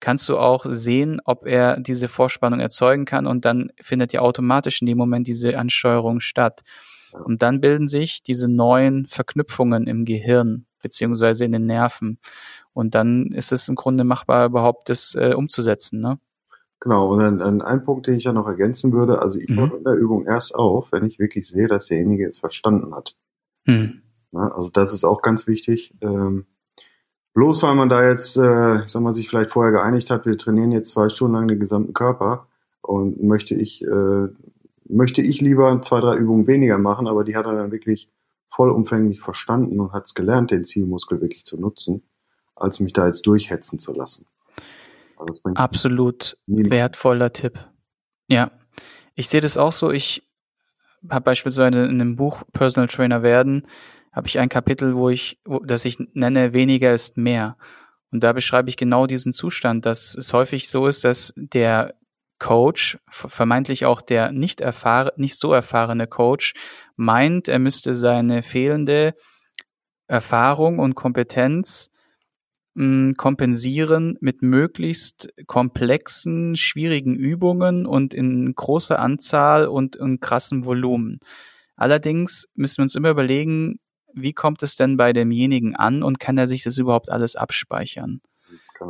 kannst 0.00 0.28
du 0.28 0.36
auch 0.36 0.66
sehen, 0.68 1.20
ob 1.24 1.46
er 1.46 1.78
diese 1.78 2.08
Vorspannung 2.08 2.58
erzeugen 2.58 3.04
kann 3.04 3.26
und 3.26 3.44
dann 3.44 3.70
findet 3.80 4.12
ja 4.12 4.20
automatisch 4.20 4.82
in 4.82 4.88
dem 4.88 4.98
Moment 4.98 5.28
diese 5.28 5.56
Ansteuerung 5.56 6.18
statt. 6.20 6.62
Und 7.12 7.42
dann 7.42 7.60
bilden 7.60 7.86
sich 7.86 8.22
diese 8.22 8.48
neuen 8.48 9.06
Verknüpfungen 9.06 9.86
im 9.86 10.04
Gehirn 10.04 10.66
beziehungsweise 10.82 11.44
in 11.44 11.52
den 11.52 11.66
Nerven. 11.66 12.18
Und 12.72 12.94
dann 12.96 13.28
ist 13.28 13.52
es 13.52 13.68
im 13.68 13.76
Grunde 13.76 14.02
machbar, 14.02 14.46
überhaupt 14.46 14.88
das 14.88 15.14
äh, 15.14 15.32
umzusetzen. 15.34 16.00
Ne? 16.00 16.18
Genau, 16.80 17.12
und 17.12 17.20
dann, 17.20 17.38
dann 17.38 17.62
ein 17.62 17.84
Punkt, 17.84 18.06
den 18.06 18.16
ich 18.16 18.24
ja 18.24 18.32
noch 18.32 18.46
ergänzen 18.46 18.92
würde, 18.92 19.22
also 19.22 19.38
ich 19.38 19.48
höre 19.48 19.66
mhm. 19.66 19.78
in 19.78 19.84
der 19.84 19.94
Übung 19.94 20.26
erst 20.26 20.54
auf, 20.54 20.92
wenn 20.92 21.06
ich 21.06 21.18
wirklich 21.18 21.48
sehe, 21.48 21.68
dass 21.68 21.86
derjenige 21.86 22.28
es 22.28 22.38
verstanden 22.38 22.94
hat. 22.94 23.16
Mhm. 23.64 24.02
Ja, 24.32 24.48
also 24.52 24.68
das 24.70 24.92
ist 24.92 25.04
auch 25.04 25.22
ganz 25.22 25.46
wichtig. 25.46 25.94
Ähm, 26.02 26.46
bloß 27.32 27.62
weil 27.62 27.74
man 27.74 27.88
da 27.88 28.06
jetzt, 28.06 28.36
äh, 28.36 28.84
ich 28.84 28.90
sag 28.90 29.00
mal, 29.00 29.14
sich 29.14 29.28
vielleicht 29.28 29.50
vorher 29.50 29.72
geeinigt 29.72 30.10
hat, 30.10 30.26
wir 30.26 30.36
trainieren 30.36 30.72
jetzt 30.72 30.90
zwei 30.90 31.08
Stunden 31.08 31.34
lang 31.34 31.48
den 31.48 31.60
gesamten 31.60 31.94
Körper 31.94 32.46
und 32.82 33.22
möchte 33.22 33.54
ich, 33.54 33.82
äh, 33.84 34.28
möchte 34.88 35.22
ich 35.22 35.40
lieber 35.40 35.80
zwei, 35.82 36.00
drei 36.00 36.16
Übungen 36.16 36.46
weniger 36.46 36.78
machen, 36.78 37.06
aber 37.06 37.24
die 37.24 37.36
hat 37.36 37.46
er 37.46 37.54
dann 37.54 37.72
wirklich 37.72 38.10
vollumfänglich 38.48 39.20
verstanden 39.20 39.80
und 39.80 39.92
hat 39.92 40.04
es 40.04 40.14
gelernt, 40.14 40.50
den 40.50 40.64
Zielmuskel 40.64 41.20
wirklich 41.20 41.44
zu 41.44 41.58
nutzen, 41.60 42.02
als 42.54 42.80
mich 42.80 42.92
da 42.92 43.06
jetzt 43.06 43.26
durchhetzen 43.26 43.78
zu 43.78 43.92
lassen. 43.92 44.26
Absolut 45.54 46.36
wertvoller 46.46 47.32
Tipp. 47.32 47.58
Ja, 48.28 48.50
ich 49.14 49.28
sehe 49.28 49.40
das 49.40 49.56
auch 49.56 49.72
so. 49.72 49.90
Ich 49.90 50.28
habe 51.10 51.24
beispielsweise 51.24 51.84
in 51.84 52.00
einem 52.00 52.16
Buch 52.16 52.42
Personal 52.52 52.88
Trainer 52.88 53.22
werden, 53.22 53.66
habe 54.12 54.28
ich 54.28 54.38
ein 54.38 54.48
Kapitel, 54.48 54.96
wo 54.96 55.10
ich, 55.10 55.40
wo, 55.44 55.60
das 55.60 55.84
ich 55.84 55.98
nenne, 56.14 56.54
weniger 56.54 56.92
ist 56.92 57.16
mehr. 57.16 57.56
Und 58.10 58.22
da 58.24 58.32
beschreibe 58.32 58.68
ich 58.68 58.76
genau 58.76 59.06
diesen 59.06 59.32
Zustand, 59.32 59.84
dass 59.84 60.14
es 60.14 60.32
häufig 60.32 60.68
so 60.68 60.86
ist, 60.86 61.04
dass 61.04 61.34
der 61.36 61.94
Coach, 62.38 62.98
vermeintlich 63.10 63.86
auch 63.86 64.00
der 64.00 64.32
nicht 64.32 64.60
erfahren, 64.60 65.10
nicht 65.16 65.40
so 65.40 65.52
erfahrene 65.52 66.06
Coach, 66.06 66.54
meint, 66.96 67.48
er 67.48 67.58
müsste 67.58 67.94
seine 67.94 68.42
fehlende 68.42 69.14
Erfahrung 70.06 70.78
und 70.78 70.94
Kompetenz 70.94 71.90
mh, 72.76 73.14
kompensieren 73.16 74.16
mit 74.20 74.42
möglichst 74.42 75.28
komplexen, 75.46 76.56
schwierigen 76.56 77.16
Übungen 77.16 77.86
und 77.86 78.14
in 78.14 78.54
großer 78.54 78.98
Anzahl 78.98 79.66
und 79.66 79.96
in 79.96 80.20
krassem 80.20 80.64
Volumen. 80.64 81.18
Allerdings 81.74 82.46
müssen 82.54 82.78
wir 82.78 82.82
uns 82.84 82.94
immer 82.94 83.10
überlegen, 83.10 83.80
wie 84.14 84.32
kommt 84.32 84.62
es 84.62 84.76
denn 84.76 84.96
bei 84.96 85.12
demjenigen 85.12 85.74
an 85.76 86.02
und 86.02 86.20
kann 86.20 86.38
er 86.38 86.46
sich 86.46 86.62
das 86.62 86.78
überhaupt 86.78 87.10
alles 87.10 87.36
abspeichern? 87.36 88.20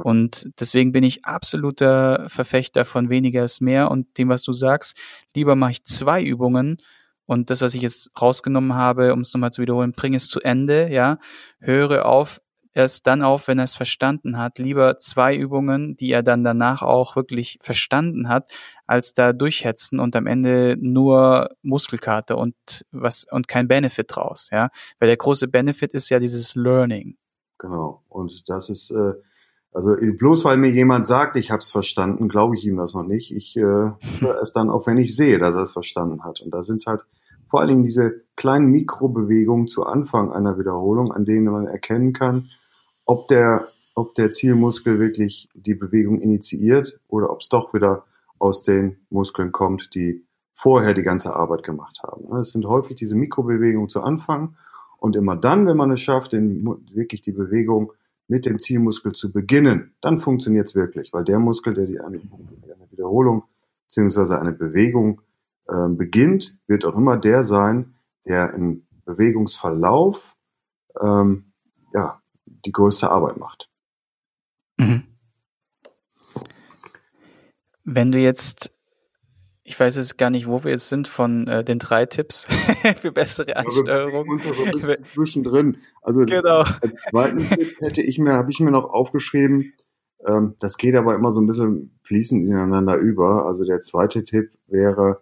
Und 0.03 0.49
deswegen 0.61 0.92
bin 0.92 1.05
ich 1.05 1.25
absoluter 1.25 2.27
Verfechter 2.29 2.85
von 2.85 3.09
weniger 3.09 3.44
ist 3.44 3.61
mehr 3.61 3.90
und 3.90 4.18
dem, 4.18 4.29
was 4.29 4.42
du 4.42 4.53
sagst, 4.53 4.96
lieber 5.35 5.55
mache 5.55 5.72
ich 5.72 5.85
zwei 5.85 6.22
Übungen 6.22 6.79
und 7.25 7.51
das, 7.51 7.61
was 7.61 7.75
ich 7.75 7.83
jetzt 7.83 8.11
rausgenommen 8.20 8.75
habe, 8.75 9.12
um 9.12 9.20
es 9.20 9.33
nochmal 9.33 9.53
zu 9.53 9.62
wiederholen, 9.62 9.92
bringe 9.92 10.16
es 10.16 10.29
zu 10.29 10.40
Ende, 10.40 10.88
ja, 10.90 11.18
höre 11.61 12.05
auf, 12.07 12.40
erst 12.77 13.07
dann 13.07 13.23
auf, 13.23 13.49
wenn 13.49 13.59
er 13.59 13.65
es 13.65 13.75
verstanden 13.75 14.37
hat. 14.37 14.59
Lieber 14.59 14.99
zwei 14.99 15.35
Übungen, 15.35 15.97
die 15.97 16.11
er 16.12 16.23
dann 16.23 16.45
danach 16.45 16.83
auch 16.83 17.17
wirklich 17.17 17.59
verstanden 17.62 18.29
hat, 18.29 18.53
als 18.87 19.15
da 19.15 19.33
durchhetzen 19.33 19.99
und 19.99 20.15
am 20.15 20.27
Ende 20.27 20.77
nur 20.79 21.49
Muskelkarte 21.62 22.37
und 22.37 22.55
was 22.93 23.27
und 23.31 23.49
kein 23.49 23.67
Benefit 23.67 24.15
draus, 24.15 24.51
ja. 24.53 24.69
Weil 25.01 25.09
der 25.09 25.17
große 25.17 25.49
Benefit 25.49 25.93
ist 25.93 26.11
ja 26.11 26.19
dieses 26.19 26.55
Learning. 26.55 27.17
Genau. 27.59 28.03
Und 28.09 28.43
das 28.47 28.69
ist 28.69 28.91
äh, 28.91 29.15
also 29.73 29.95
bloß 29.99 30.45
weil 30.45 30.59
mir 30.59 30.71
jemand 30.71 31.07
sagt, 31.07 31.37
ich 31.37 31.51
habe 31.51 31.61
es 31.61 31.71
verstanden, 31.71 32.29
glaube 32.29 32.57
ich 32.57 32.67
ihm 32.67 32.77
das 32.77 32.95
noch 32.95 33.05
nicht. 33.05 33.35
Ich 33.35 33.57
äh, 33.57 33.61
höre 33.61 34.39
es 34.43 34.53
dann 34.53 34.69
auf, 34.69 34.87
wenn 34.87 34.99
ich 34.99 35.17
sehe, 35.17 35.39
dass 35.39 35.55
er 35.55 35.62
es 35.62 35.73
verstanden 35.73 36.25
hat. 36.25 36.43
Und 36.43 36.53
da 36.53 36.62
sind 36.62 36.77
es 36.77 36.87
halt 36.87 37.05
vor 37.49 37.61
allen 37.61 37.69
Dingen 37.69 37.83
diese 37.85 38.23
kleinen 38.37 38.67
Mikrobewegungen 38.67 39.67
zu 39.67 39.85
Anfang 39.85 40.33
einer 40.33 40.59
Wiederholung, 40.59 41.12
an 41.12 41.25
denen 41.25 41.47
man 41.47 41.67
erkennen 41.67 42.12
kann, 42.12 42.49
ob 43.07 43.29
der, 43.29 43.69
ob 43.95 44.14
der 44.14 44.31
Zielmuskel 44.31 44.99
wirklich 44.99 45.49
die 45.55 45.75
Bewegung 45.75 46.21
initiiert 46.21 47.01
oder 47.09 47.31
ob 47.31 47.40
es 47.40 47.49
doch 47.49 47.73
wieder 47.73 48.05
aus 48.38 48.62
den 48.62 48.99
Muskeln 49.09 49.53
kommt, 49.53 49.95
die 49.95 50.27
vorher 50.53 50.92
die 50.92 51.03
ganze 51.03 51.35
Arbeit 51.35 51.62
gemacht 51.62 52.01
haben. 52.03 52.35
Es 52.37 52.53
sind 52.53 52.66
häufig 52.66 52.97
diese 52.97 53.16
Mikrobewegungen 53.16 53.88
zu 53.88 54.03
Anfang 54.03 54.57
und 54.99 55.16
immer 55.16 55.37
dann, 55.37 55.66
wenn 55.66 55.77
man 55.77 55.90
es 55.90 56.01
schafft, 56.01 56.33
den, 56.33 56.66
wirklich 56.92 57.23
die 57.23 57.33
Bewegung 57.33 57.92
mit 58.29 58.45
dem 58.45 58.59
Zielmuskel 58.59 59.12
zu 59.12 59.33
beginnen, 59.33 59.95
dann 60.01 60.19
funktioniert 60.19 60.69
es 60.69 60.75
wirklich, 60.75 61.12
weil 61.12 61.25
der 61.25 61.38
Muskel, 61.38 61.75
der 61.75 61.87
die 61.87 62.01
eine, 62.01 62.19
eine 62.19 62.90
Wiederholung 62.90 63.45
beziehungsweise 63.85 64.40
eine 64.40 64.53
Bewegung 64.53 65.21
äh, 65.69 65.88
beginnt, 65.88 66.59
wird 66.66 66.85
auch 66.85 66.97
immer 66.97 67.16
der 67.16 67.45
sein, 67.45 67.95
der 68.25 68.53
im 68.55 68.87
Bewegungsverlauf 69.05 70.35
ähm, 71.01 71.53
ja, 71.95 72.21
die 72.46 72.72
größte 72.72 73.11
Arbeit 73.11 73.37
macht. 73.37 73.68
Mhm. 74.78 75.04
Wenn 77.85 78.11
du 78.11 78.18
jetzt, 78.18 78.72
ich 79.62 79.78
weiß 79.78 79.96
jetzt 79.96 80.18
gar 80.18 80.30
nicht, 80.30 80.48
wo 80.48 80.64
wir 80.64 80.72
jetzt 80.72 80.88
sind 80.88 81.06
von 81.06 81.46
äh, 81.46 81.62
den 81.62 81.78
drei 81.78 82.06
Tipps 82.06 82.46
für 83.00 83.12
bessere 83.12 83.56
Ansteuerung. 83.56 84.40
Also, 84.40 84.62
uns 84.62 84.82
so 84.82 84.90
ein 84.90 85.04
zwischendrin. 85.04 85.78
Also 86.02 86.24
genau. 86.24 86.64
als 86.80 87.02
zweiten 87.11 87.48
Tipp 87.48 87.76
hätte 87.80 88.02
ich 88.02 88.18
mir, 88.18 88.35
habe 88.35 88.50
ich 88.50 88.61
mir 88.61 88.72
noch 88.72 88.85
aufgeschrieben, 88.85 89.72
ähm, 90.26 90.56
das 90.59 90.76
geht 90.76 90.94
aber 90.96 91.14
immer 91.14 91.32
so 91.32 91.40
ein 91.40 91.46
bisschen 91.46 91.98
fließend 92.02 92.44
ineinander 92.44 92.96
über. 92.96 93.46
Also 93.46 93.64
der 93.64 93.80
zweite 93.80 94.24
Tipp 94.24 94.50
wäre, 94.66 95.20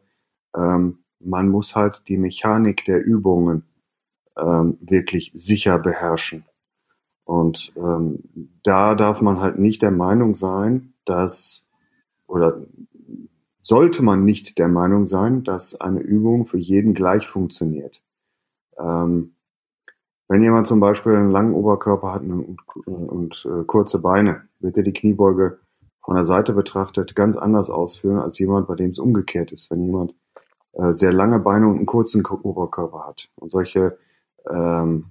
ähm, 0.56 1.04
man 1.20 1.48
muss 1.48 1.76
halt 1.76 2.08
die 2.08 2.18
Mechanik 2.18 2.84
der 2.84 3.04
Übungen 3.04 3.64
ähm, 4.36 4.78
wirklich 4.80 5.30
sicher 5.34 5.78
beherrschen. 5.78 6.44
Und 7.24 7.72
ähm, 7.76 8.50
da 8.62 8.94
darf 8.94 9.20
man 9.20 9.40
halt 9.40 9.58
nicht 9.58 9.82
der 9.82 9.90
Meinung 9.90 10.34
sein, 10.34 10.92
dass, 11.04 11.66
oder 12.26 12.62
sollte 13.60 14.02
man 14.02 14.24
nicht 14.24 14.58
der 14.58 14.68
Meinung 14.68 15.06
sein, 15.06 15.42
dass 15.42 15.80
eine 15.80 16.00
Übung 16.00 16.46
für 16.46 16.58
jeden 16.58 16.92
gleich 16.92 17.26
funktioniert. 17.26 18.02
Ähm, 18.78 19.34
wenn 20.28 20.42
jemand 20.42 20.66
zum 20.66 20.80
Beispiel 20.80 21.14
einen 21.14 21.30
langen 21.30 21.54
Oberkörper 21.54 22.12
hat 22.12 22.22
und, 22.22 22.58
und, 22.86 23.08
und 23.08 23.46
äh, 23.46 23.64
kurze 23.64 24.00
Beine, 24.00 24.42
wird 24.60 24.76
er 24.76 24.82
die 24.82 24.92
Kniebeuge 24.92 25.58
von 26.02 26.14
der 26.16 26.24
Seite 26.24 26.52
betrachtet 26.52 27.14
ganz 27.14 27.36
anders 27.36 27.70
ausführen 27.70 28.18
als 28.18 28.38
jemand, 28.38 28.66
bei 28.66 28.74
dem 28.74 28.90
es 28.90 28.98
umgekehrt 28.98 29.52
ist. 29.52 29.70
Wenn 29.70 29.82
jemand 29.82 30.14
äh, 30.72 30.92
sehr 30.92 31.12
lange 31.12 31.38
Beine 31.38 31.66
und 31.68 31.76
einen 31.76 31.86
kurzen 31.86 32.24
Oberkörper 32.26 33.06
hat. 33.06 33.30
Und 33.36 33.50
solche 33.50 33.96
ähm, 34.50 35.06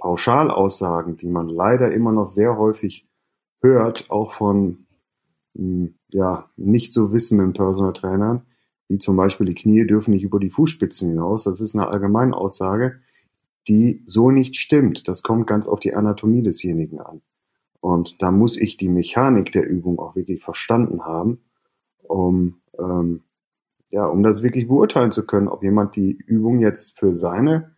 Pauschalaussagen, 0.00 1.16
die 1.16 1.28
man 1.28 1.48
leider 1.48 1.92
immer 1.92 2.12
noch 2.12 2.28
sehr 2.28 2.56
häufig 2.56 3.06
hört, 3.60 4.10
auch 4.10 4.32
von 4.32 4.86
hm, 5.56 5.94
ja, 6.08 6.50
nicht 6.56 6.92
so 6.92 7.12
wissenden 7.12 7.52
Personal 7.52 7.92
Trainern, 7.92 8.42
wie 8.88 8.98
zum 8.98 9.16
Beispiel 9.16 9.46
die 9.46 9.54
Knie 9.54 9.86
dürfen 9.86 10.12
nicht 10.12 10.24
über 10.24 10.40
die 10.40 10.50
Fußspitzen 10.50 11.10
hinaus. 11.10 11.44
Das 11.44 11.60
ist 11.60 11.76
eine 11.76 11.88
allgemeine 11.88 12.36
Aussage, 12.36 13.00
die 13.68 14.02
so 14.06 14.30
nicht 14.30 14.56
stimmt. 14.56 15.06
Das 15.06 15.22
kommt 15.22 15.46
ganz 15.46 15.68
auf 15.68 15.80
die 15.80 15.94
Anatomie 15.94 16.42
desjenigen 16.42 17.00
an. 17.00 17.22
Und 17.80 18.20
da 18.20 18.30
muss 18.30 18.56
ich 18.56 18.76
die 18.76 18.88
Mechanik 18.88 19.52
der 19.52 19.68
Übung 19.68 19.98
auch 19.98 20.16
wirklich 20.16 20.42
verstanden 20.42 21.04
haben, 21.04 21.40
um, 22.02 22.60
ähm, 22.78 23.22
ja, 23.90 24.06
um 24.06 24.22
das 24.22 24.42
wirklich 24.42 24.68
beurteilen 24.68 25.12
zu 25.12 25.26
können, 25.26 25.48
ob 25.48 25.62
jemand 25.62 25.96
die 25.96 26.12
Übung 26.12 26.60
jetzt 26.60 26.98
für 26.98 27.12
seine 27.12 27.74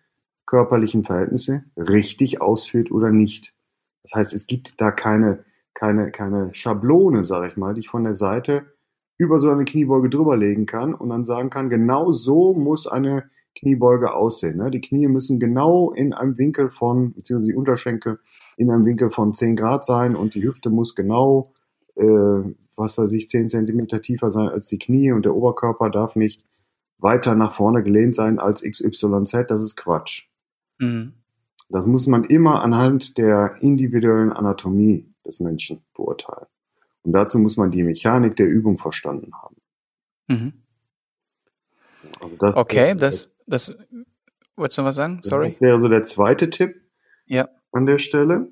körperlichen 0.47 1.05
Verhältnisse 1.05 1.65
richtig 1.77 2.41
ausführt 2.41 2.91
oder 2.91 3.11
nicht. 3.11 3.55
Das 4.03 4.15
heißt, 4.15 4.35
es 4.35 4.47
gibt 4.47 4.81
da 4.81 4.91
keine, 4.91 5.45
keine, 5.75 6.11
keine 6.11 6.53
Schablone, 6.53 7.25
sage 7.25 7.49
ich 7.49 7.57
mal, 7.57 7.75
die 7.75 7.81
ich 7.81 7.89
von 7.89 8.05
der 8.05 8.15
Seite 8.15 8.67
über 9.19 9.39
so 9.39 9.51
eine 9.51 9.65
Kniebeuge 9.65 10.11
drüberlegen 10.11 10.67
kann 10.67 10.95
und 10.95 11.11
dann 11.11 11.25
sagen 11.25 11.51
kann, 11.51 11.71
genau 11.71 12.13
so 12.13 12.55
muss 12.55 12.87
eine 12.87 13.31
Kniebeuge 13.55 14.15
aussehen. 14.15 14.57
Ne? 14.57 14.71
Die 14.71 14.81
Knie 14.81 15.09
müssen 15.09 15.39
genau 15.39 15.93
in 15.93 16.13
einem 16.13 16.39
Winkel 16.39 16.71
von, 16.71 17.13
beziehungsweise 17.13 17.53
die 17.53 17.57
Unterschenkel 17.57 18.19
in 18.57 18.71
einem 18.71 18.85
Winkel 18.85 19.11
von 19.11 19.35
10 19.35 19.57
Grad 19.57 19.85
sein 19.85 20.17
und 20.17 20.35
die 20.35 20.43
Hüfte 20.43 20.71
muss 20.71 20.95
genau, 20.95 21.53
äh, 21.97 22.05
was 22.77 22.99
weiß 22.99 23.13
ich, 23.13 23.29
10 23.29 23.49
Zentimeter 23.49 24.01
tiefer 24.01 24.31
sein 24.31 24.49
als 24.49 24.69
die 24.69 24.79
Knie 24.79 25.13
und 25.13 25.25
der 25.25 25.35
Oberkörper 25.35 25.91
darf 25.91 26.17
nicht 26.17 26.45
weiter 26.99 27.35
nach 27.35 27.53
vorne 27.53 27.83
gelehnt 27.83 28.15
sein 28.15 28.39
als 28.39 28.63
XYZ. 28.63 29.45
Das 29.49 29.63
ist 29.63 29.77
Quatsch. 29.77 30.29
Mhm. 30.79 31.15
Das 31.69 31.87
muss 31.87 32.07
man 32.07 32.25
immer 32.25 32.63
anhand 32.63 33.17
der 33.17 33.57
individuellen 33.61 34.33
Anatomie 34.33 35.13
des 35.25 35.41
Menschen 35.41 35.83
beurteilen. 35.95 36.47
Und 37.03 37.13
dazu 37.13 37.39
muss 37.39 37.57
man 37.57 37.71
die 37.71 37.83
Mechanik 37.83 38.37
der 38.37 38.47
Übung 38.47 38.79
verstanden 38.79 39.33
haben. 39.35 39.57
Mhm. 40.29 40.53
Also 42.21 42.37
das, 42.37 42.57
okay, 42.57 42.95
das, 42.95 43.37
das 43.47 43.75
Wolltest 44.57 44.79
du 44.79 44.83
noch 44.83 44.89
was 44.89 44.97
sagen? 44.97 45.19
Sorry. 45.23 45.47
Das 45.47 45.61
wäre 45.61 45.81
so 45.81 45.89
der 45.89 46.05
zweite 46.05 46.51
Tipp 46.51 46.81
Ja. 47.27 47.49
an 47.73 47.87
der 47.87 47.99
Stelle. 47.99 48.49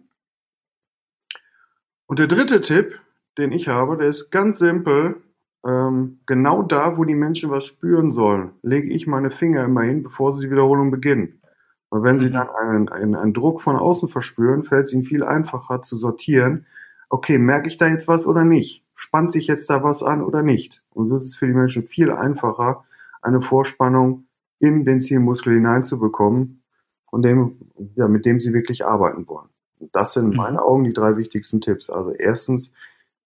Und 2.07 2.19
der 2.19 2.27
dritte 2.27 2.61
Tipp, 2.61 2.99
den 3.39 3.53
ich 3.53 3.69
habe, 3.69 3.97
der 3.97 4.09
ist 4.09 4.31
ganz 4.31 4.59
simpel. 4.59 5.23
Ähm, 5.65 6.21
genau 6.27 6.63
da, 6.63 6.97
wo 6.97 7.05
die 7.05 7.15
Menschen 7.15 7.51
was 7.51 7.67
spüren 7.67 8.13
sollen, 8.13 8.53
lege 8.63 8.89
ich 8.89 9.07
meine 9.07 9.31
Finger 9.31 9.65
immer 9.65 9.83
hin, 9.83 10.03
bevor 10.03 10.33
sie 10.33 10.47
die 10.47 10.51
Wiederholung 10.51 10.91
beginnen. 10.91 11.43
Und 11.91 12.03
wenn 12.05 12.19
sie 12.19 12.29
Mhm. 12.29 12.33
dann 12.35 12.51
einen, 12.51 12.89
einen, 12.89 13.15
einen 13.17 13.33
Druck 13.35 13.61
von 13.61 13.77
außen 13.77 14.09
verspüren, 14.09 14.65
fällt 14.65 14.87
es 14.87 14.93
ihnen 14.93 15.05
viel 15.05 15.23
einfacher 15.25 15.83
zu 15.83 15.97
sortieren. 15.97 16.67
Okay, 17.09 17.39
merke 17.39 17.69
ich 17.69 17.77
da 17.77 17.89
jetzt 17.89 18.09
was 18.09 18.27
oder 18.27 18.45
nicht? 18.45 18.85
Spannt 18.95 19.33
sich 19.33 19.47
jetzt 19.49 19.69
da 19.69 19.83
was 19.83 20.03
an 20.03 20.23
oder 20.23 20.43
nicht? 20.43 20.83
Und 20.91 21.07
so 21.07 21.17
ist 21.17 21.25
es 21.27 21.37
für 21.37 21.47
die 21.49 21.55
Menschen 21.55 21.83
viel 21.83 22.13
einfacher, 22.13 22.85
eine 23.23 23.41
Vorspannung 23.41 24.27
in 24.61 24.85
den 24.85 25.01
Zielmuskel 25.01 25.55
hineinzubekommen, 25.55 26.63
von 27.09 27.23
dem, 27.23 27.59
ja, 27.97 28.07
mit 28.09 28.25
dem 28.27 28.41
sie 28.41 28.53
wirklich 28.53 28.85
arbeiten 28.87 29.27
wollen. 29.27 29.49
Und 29.81 29.95
das 29.97 30.13
sind 30.13 30.27
in 30.27 30.31
Mhm. 30.31 30.37
meinen 30.37 30.57
Augen 30.59 30.85
die 30.85 30.93
drei 30.93 31.17
wichtigsten 31.17 31.61
Tipps. 31.61 31.91
Also 31.91 32.13
erstens, 32.13 32.73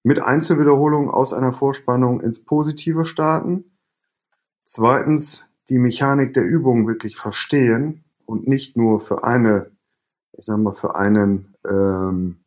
mit 0.05 0.20
Einzelwiederholungen 0.20 1.11
aus 1.11 1.33
einer 1.33 1.53
Vorspannung 1.53 2.20
ins 2.20 2.44
Positive 2.44 3.05
starten. 3.05 3.64
Zweitens, 4.64 5.46
die 5.68 5.79
Mechanik 5.79 6.35
der 6.35 6.44
Übung 6.44 6.87
wirklich 6.87 7.16
verstehen 7.16 8.03
und 8.26 8.46
nicht 8.48 8.76
nur 8.76 9.00
für 9.00 9.24
eine, 9.24 9.70
ich 10.32 10.44
sag 10.44 10.58
mal, 10.58 10.74
für 10.74 10.94
einen 10.96 11.54
ähm, 11.68 12.44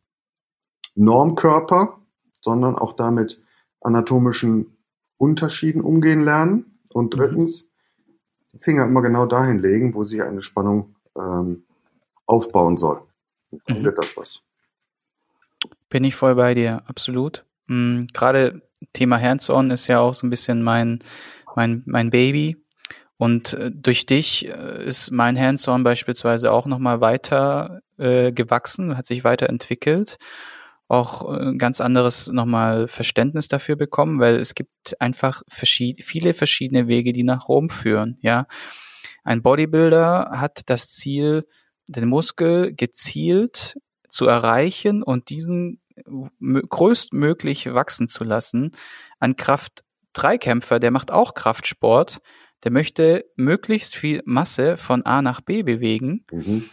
Normkörper, 0.96 2.00
sondern 2.42 2.76
auch 2.76 2.94
damit 2.94 3.42
anatomischen 3.82 4.78
Unterschieden 5.18 5.82
umgehen 5.82 6.24
lernen. 6.24 6.80
Und 6.94 7.13
Mhm. 7.13 7.20
drittens, 7.20 7.72
die 8.54 8.60
Finger 8.60 8.86
immer 8.86 9.02
genau 9.02 9.26
dahin 9.26 9.60
legen, 9.60 9.94
wo 9.94 10.04
sich 10.04 10.22
eine 10.22 10.42
Spannung 10.42 10.96
ähm, 11.16 11.63
aufbauen 12.26 12.78
soll. 12.78 13.02
Dann 13.66 13.80
Mhm. 13.80 13.86
wird 13.86 13.98
das 13.98 14.18
was. 14.18 14.44
Bin 15.90 16.04
ich 16.04 16.16
voll 16.16 16.36
bei 16.36 16.54
dir, 16.54 16.84
absolut. 16.88 17.46
Mhm, 17.68 18.08
Gerade 18.13 18.62
Thema 18.94 19.20
Hands-on 19.20 19.72
ist 19.72 19.88
ja 19.88 20.00
auch 20.00 20.13
so 20.13 20.28
ein 20.28 20.30
bisschen 20.30 20.63
mein, 20.63 21.00
mein, 21.56 21.84
mein 21.86 22.10
Baby. 22.10 22.58
Und 23.18 23.54
äh, 23.54 23.72
durch 23.74 24.06
dich 24.06 24.48
äh, 24.48 24.86
ist 24.86 25.12
mein 25.12 25.38
Hands-on 25.40 25.84
beispielsweise 25.84 26.52
auch 26.52 26.66
nochmal 26.68 27.02
weiter 27.02 27.82
äh, 27.98 28.32
gewachsen, 28.32 28.96
hat 28.96 29.06
sich 29.06 29.24
weiterentwickelt. 29.24 30.18
Auch 30.88 31.24
äh, 31.34 31.50
ein 31.50 31.58
ganz 31.58 31.82
anderes 31.82 32.28
nochmal 32.28 32.88
Verständnis 32.88 33.48
dafür 33.48 33.76
bekommen, 33.76 34.20
weil 34.20 34.36
es 34.36 34.56
gibt 34.56 35.02
einfach 35.02 35.42
verschied 35.48 36.04
viele 36.04 36.34
verschiedene 36.34 36.88
Wege, 36.88 37.12
die 37.12 37.24
nach 37.24 37.48
Rom 37.48 37.70
führen, 37.70 38.18
ja. 38.22 38.46
Ein 39.24 39.42
Bodybuilder 39.42 40.32
hat 40.36 40.62
das 40.68 40.88
Ziel, 40.88 41.46
den 41.88 42.08
Muskel 42.08 42.74
gezielt 42.74 43.78
zu 44.08 44.26
erreichen 44.26 45.04
und 45.04 45.30
diesen 45.30 45.82
mö- 46.06 46.66
größtmöglich 46.66 47.74
wachsen 47.74 48.08
zu 48.08 48.24
lassen. 48.24 48.72
Ein 49.20 49.36
Kraft-3-Kämpfer, 49.36 50.80
der 50.80 50.92
macht 50.92 51.12
auch 51.12 51.34
Kraftsport, 51.34 52.20
der 52.63 52.72
möchte 52.72 53.26
möglichst 53.36 53.96
viel 53.96 54.22
Masse 54.26 54.78
von 54.78 55.06
A 55.06 55.22
nach 55.22 55.41
B 55.41 55.63
bewegen 55.63 56.26
Mhm. 56.32 56.63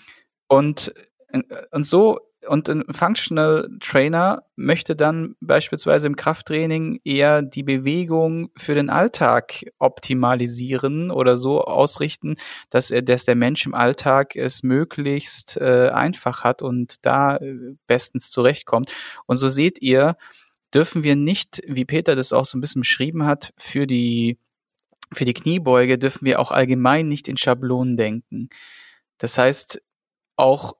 und, 0.49 0.94
äh, 1.29 1.42
und 1.70 1.85
so, 1.85 2.18
und 2.47 2.68
ein 2.68 2.85
Functional 2.90 3.70
Trainer 3.81 4.42
möchte 4.57 4.94
dann 4.97 5.35
beispielsweise 5.40 6.07
im 6.07 6.16
Krafttraining 6.16 7.01
eher 7.05 7.42
die 7.42 7.62
Bewegung 7.62 8.51
für 8.57 8.75
den 8.75 8.90
Alltag 8.90 9.64
optimalisieren 9.79 11.11
oder 11.11 11.37
so 11.37 11.62
ausrichten, 11.62 12.37
dass 12.70 12.90
er, 12.90 13.03
dass 13.03 13.25
der 13.25 13.35
Mensch 13.35 13.66
im 13.66 13.75
Alltag 13.75 14.37
es 14.37 14.62
möglichst 14.62 15.57
äh, 15.57 15.90
einfach 15.92 16.44
hat 16.44 16.62
und 16.62 17.05
da 17.07 17.37
äh, 17.37 17.77
bestens 17.87 18.31
zurechtkommt. 18.31 18.92
Und 19.27 19.37
so 19.37 19.49
seht 19.49 19.81
ihr, 19.81 20.16
dürfen 20.75 21.05
wir 21.05 21.16
nicht, 21.16 21.62
wie 21.66 21.85
Peter 21.85 22.14
das 22.16 22.33
auch 22.33 22.44
so 22.44 22.59
ein 22.59 22.61
bisschen 22.61 22.83
beschrieben 22.83 23.25
hat, 23.27 23.53
für 23.57 23.87
die 23.87 24.38
für 25.14 25.24
die 25.24 25.35
Kniebeuge 25.35 25.98
dürfen 25.98 26.27
wir 26.27 26.40
auch 26.40 26.50
allgemein 26.50 27.09
nicht 27.09 27.29
in 27.29 27.37
Schablonen 27.37 27.96
denken. 27.96 28.48
Das 29.18 29.38
heißt, 29.38 29.83
auch 30.37 30.74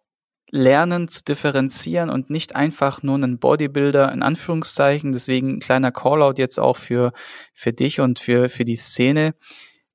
lernen 0.51 1.09
zu 1.09 1.25
differenzieren 1.25 2.11
und 2.11 2.31
nicht 2.31 2.55
einfach 2.55 3.03
nur 3.03 3.17
einen 3.17 3.39
Bodybuilder 3.39 4.13
in 4.13 4.23
Anführungszeichen. 4.23 5.13
Deswegen 5.13 5.57
ein 5.57 5.61
kleiner 5.61 5.91
Callout 5.91 6.35
jetzt 6.37 6.59
auch 6.59 6.77
für, 6.77 7.13
für 7.53 7.73
dich 7.73 8.01
und 8.01 8.19
für, 8.21 8.49
für 8.49 8.65
die 8.65 8.77
Szene. 8.77 9.35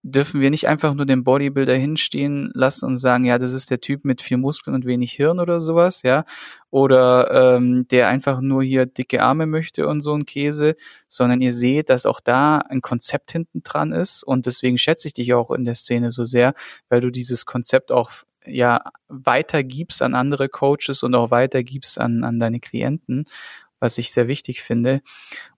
Dürfen 0.02 0.40
wir 0.40 0.50
nicht 0.50 0.68
einfach 0.68 0.94
nur 0.94 1.06
den 1.06 1.26
Bodybuilder 1.26 1.76
hinstehen 1.76 2.52
lassen 2.54 2.86
und 2.86 2.98
sagen, 2.98 3.26
ja, 3.26 3.38
das 3.38 3.54
ist 3.54 3.70
der 3.70 3.82
Typ 3.82 4.06
mit 4.06 4.22
viel 4.22 4.38
Muskeln 4.38 4.74
und 4.74 4.86
wenig 4.86 5.12
Hirn 5.12 5.40
oder 5.42 5.60
sowas, 5.60 6.04
ja. 6.04 6.24
Oder 6.70 7.58
ähm, 7.58 7.86
der 7.90 8.08
einfach 8.08 8.40
nur 8.40 8.64
hier 8.64 8.86
dicke 8.86 9.22
Arme 9.22 9.46
möchte 9.46 9.88
und 9.88 10.00
so 10.02 10.14
ein 10.14 10.26
Käse, 10.26 10.76
sondern 11.10 11.42
ihr 11.42 11.52
seht, 11.52 11.90
dass 11.90 12.06
auch 12.06 12.22
da 12.22 12.60
ein 12.60 12.82
Konzept 12.82 13.32
hinten 13.34 13.62
dran 13.64 13.92
ist. 13.92 14.24
Und 14.24 14.46
deswegen 14.46 14.78
schätze 14.78 15.08
ich 15.08 15.14
dich 15.14 15.34
auch 15.34 15.52
in 15.52 15.66
der 15.66 15.76
Szene 15.76 16.12
so 16.12 16.24
sehr, 16.24 16.54
weil 16.88 17.02
du 17.02 17.10
dieses 17.12 17.46
Konzept 17.46 17.92
auch 17.92 18.12
ja 18.46 18.82
weitergibst 19.08 20.02
an 20.02 20.16
andere 20.16 20.50
Coaches 20.50 21.04
und 21.04 21.16
auch 21.16 21.32
weitergibst 21.32 22.00
an, 22.00 22.24
an 22.24 22.40
deine 22.40 22.60
Klienten, 22.60 23.26
was 23.80 23.98
ich 23.98 24.12
sehr 24.12 24.28
wichtig 24.28 24.62
finde. 24.62 25.02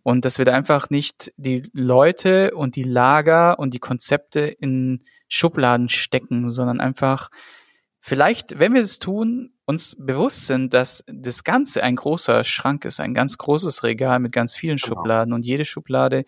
Und 0.03 0.25
dass 0.25 0.37
wir 0.37 0.45
da 0.45 0.53
einfach 0.53 0.89
nicht 0.89 1.31
die 1.37 1.69
Leute 1.73 2.55
und 2.55 2.75
die 2.75 2.83
Lager 2.83 3.59
und 3.59 3.73
die 3.73 3.79
Konzepte 3.79 4.41
in 4.41 5.03
Schubladen 5.27 5.89
stecken, 5.89 6.49
sondern 6.49 6.79
einfach 6.79 7.29
vielleicht, 7.99 8.59
wenn 8.59 8.73
wir 8.73 8.81
es 8.81 8.99
tun, 8.99 9.53
uns 9.65 9.95
bewusst 9.97 10.47
sind, 10.47 10.73
dass 10.73 11.03
das 11.07 11.43
Ganze 11.43 11.83
ein 11.83 11.95
großer 11.95 12.43
Schrank 12.43 12.83
ist, 12.85 12.99
ein 12.99 13.13
ganz 13.13 13.37
großes 13.37 13.83
Regal 13.83 14.19
mit 14.19 14.33
ganz 14.33 14.55
vielen 14.55 14.77
Genau. 14.77 14.87
Schubladen 14.95 15.33
und 15.33 15.45
jede 15.45 15.65
Schublade 15.65 16.25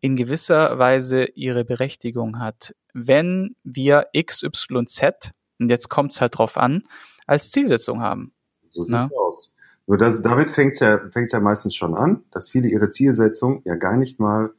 in 0.00 0.16
gewisser 0.16 0.78
Weise 0.78 1.24
ihre 1.34 1.64
Berechtigung 1.64 2.38
hat. 2.40 2.74
Wenn 2.92 3.56
wir 3.62 4.08
XYZ, 4.14 5.32
und 5.58 5.68
jetzt 5.70 5.88
kommt 5.88 6.12
es 6.12 6.20
halt 6.20 6.36
drauf 6.36 6.58
an, 6.58 6.82
als 7.26 7.50
Zielsetzung 7.50 8.02
haben. 8.02 8.34
So 8.68 8.82
sieht's 8.82 9.12
aus. 9.16 9.54
Nur 9.86 9.98
das, 9.98 10.22
damit 10.22 10.50
fängt's 10.50 10.80
ja, 10.80 11.00
fängt's 11.12 11.32
ja 11.32 11.40
meistens 11.40 11.74
schon 11.74 11.94
an, 11.94 12.24
dass 12.30 12.50
viele 12.50 12.68
ihre 12.68 12.90
Zielsetzung 12.90 13.62
ja 13.64 13.74
gar 13.74 13.96
nicht 13.96 14.20
mal 14.20 14.52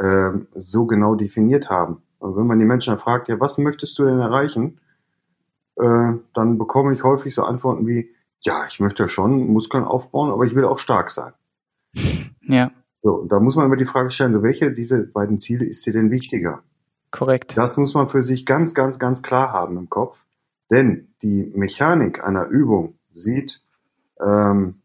ähm, 0.00 0.48
so 0.54 0.86
genau 0.86 1.14
definiert 1.14 1.70
haben. 1.70 2.02
Und 2.18 2.36
wenn 2.36 2.46
man 2.46 2.58
die 2.58 2.64
Menschen 2.64 2.90
dann 2.90 2.98
fragt, 2.98 3.28
ja, 3.28 3.40
was 3.40 3.58
möchtest 3.58 3.98
du 3.98 4.04
denn 4.04 4.20
erreichen? 4.20 4.80
Äh, 5.76 6.14
dann 6.34 6.58
bekomme 6.58 6.92
ich 6.92 7.04
häufig 7.04 7.34
so 7.34 7.44
Antworten 7.44 7.86
wie, 7.86 8.10
ja, 8.40 8.64
ich 8.68 8.80
möchte 8.80 9.08
schon 9.08 9.48
Muskeln 9.48 9.84
aufbauen, 9.84 10.30
aber 10.30 10.44
ich 10.44 10.54
will 10.54 10.64
auch 10.64 10.78
stark 10.78 11.10
sein. 11.10 11.32
Ja, 12.50 12.70
So, 13.02 13.10
und 13.16 13.30
da 13.30 13.40
muss 13.40 13.56
man 13.56 13.66
immer 13.66 13.76
die 13.76 13.84
Frage 13.84 14.08
stellen, 14.08 14.32
so 14.32 14.42
welche 14.42 14.72
dieser 14.72 15.02
beiden 15.02 15.38
Ziele 15.38 15.66
ist 15.66 15.84
dir 15.84 15.92
denn 15.92 16.10
wichtiger? 16.10 16.62
korrekt. 17.10 17.56
Das 17.56 17.76
muss 17.76 17.94
man 17.94 18.08
für 18.08 18.22
sich 18.22 18.46
ganz, 18.46 18.74
ganz, 18.74 18.98
ganz 18.98 19.22
klar 19.22 19.52
haben 19.52 19.76
im 19.76 19.88
Kopf. 19.88 20.24
Denn 20.70 21.14
die 21.22 21.50
Mechanik 21.54 22.22
einer 22.22 22.46
Übung 22.46 22.98
sieht, 23.10 23.62
ähm, 24.20 24.80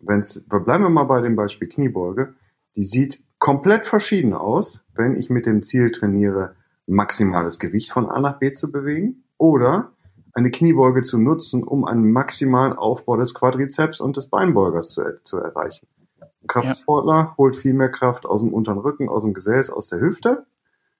wenn's, 0.00 0.44
bleiben 0.48 0.84
wir 0.84 0.90
mal 0.90 1.04
bei 1.04 1.20
dem 1.20 1.36
Beispiel 1.36 1.68
Kniebeuge, 1.68 2.34
die 2.76 2.84
sieht 2.84 3.22
komplett 3.38 3.86
verschieden 3.86 4.34
aus, 4.34 4.80
wenn 4.94 5.16
ich 5.16 5.30
mit 5.30 5.46
dem 5.46 5.62
Ziel 5.62 5.90
trainiere, 5.90 6.54
maximales 6.86 7.58
Gewicht 7.58 7.92
von 7.92 8.08
A 8.08 8.20
nach 8.20 8.38
B 8.38 8.52
zu 8.52 8.70
bewegen 8.70 9.24
oder 9.38 9.92
eine 10.34 10.50
Kniebeuge 10.50 11.02
zu 11.02 11.18
nutzen, 11.18 11.64
um 11.64 11.84
einen 11.84 12.12
maximalen 12.12 12.74
Aufbau 12.74 13.16
des 13.16 13.34
Quadrizeps 13.34 14.00
und 14.00 14.16
des 14.16 14.28
Beinbeugers 14.28 14.90
zu, 14.90 15.02
zu 15.24 15.38
erreichen. 15.38 15.86
Ein 16.20 16.46
Kraftsportler 16.46 17.34
holt 17.38 17.56
viel 17.56 17.72
mehr 17.72 17.88
Kraft 17.88 18.26
aus 18.26 18.42
dem 18.42 18.52
unteren 18.52 18.78
Rücken, 18.78 19.08
aus 19.08 19.24
dem 19.24 19.34
Gesäß, 19.34 19.70
aus 19.70 19.88
der 19.88 20.00
Hüfte 20.00 20.46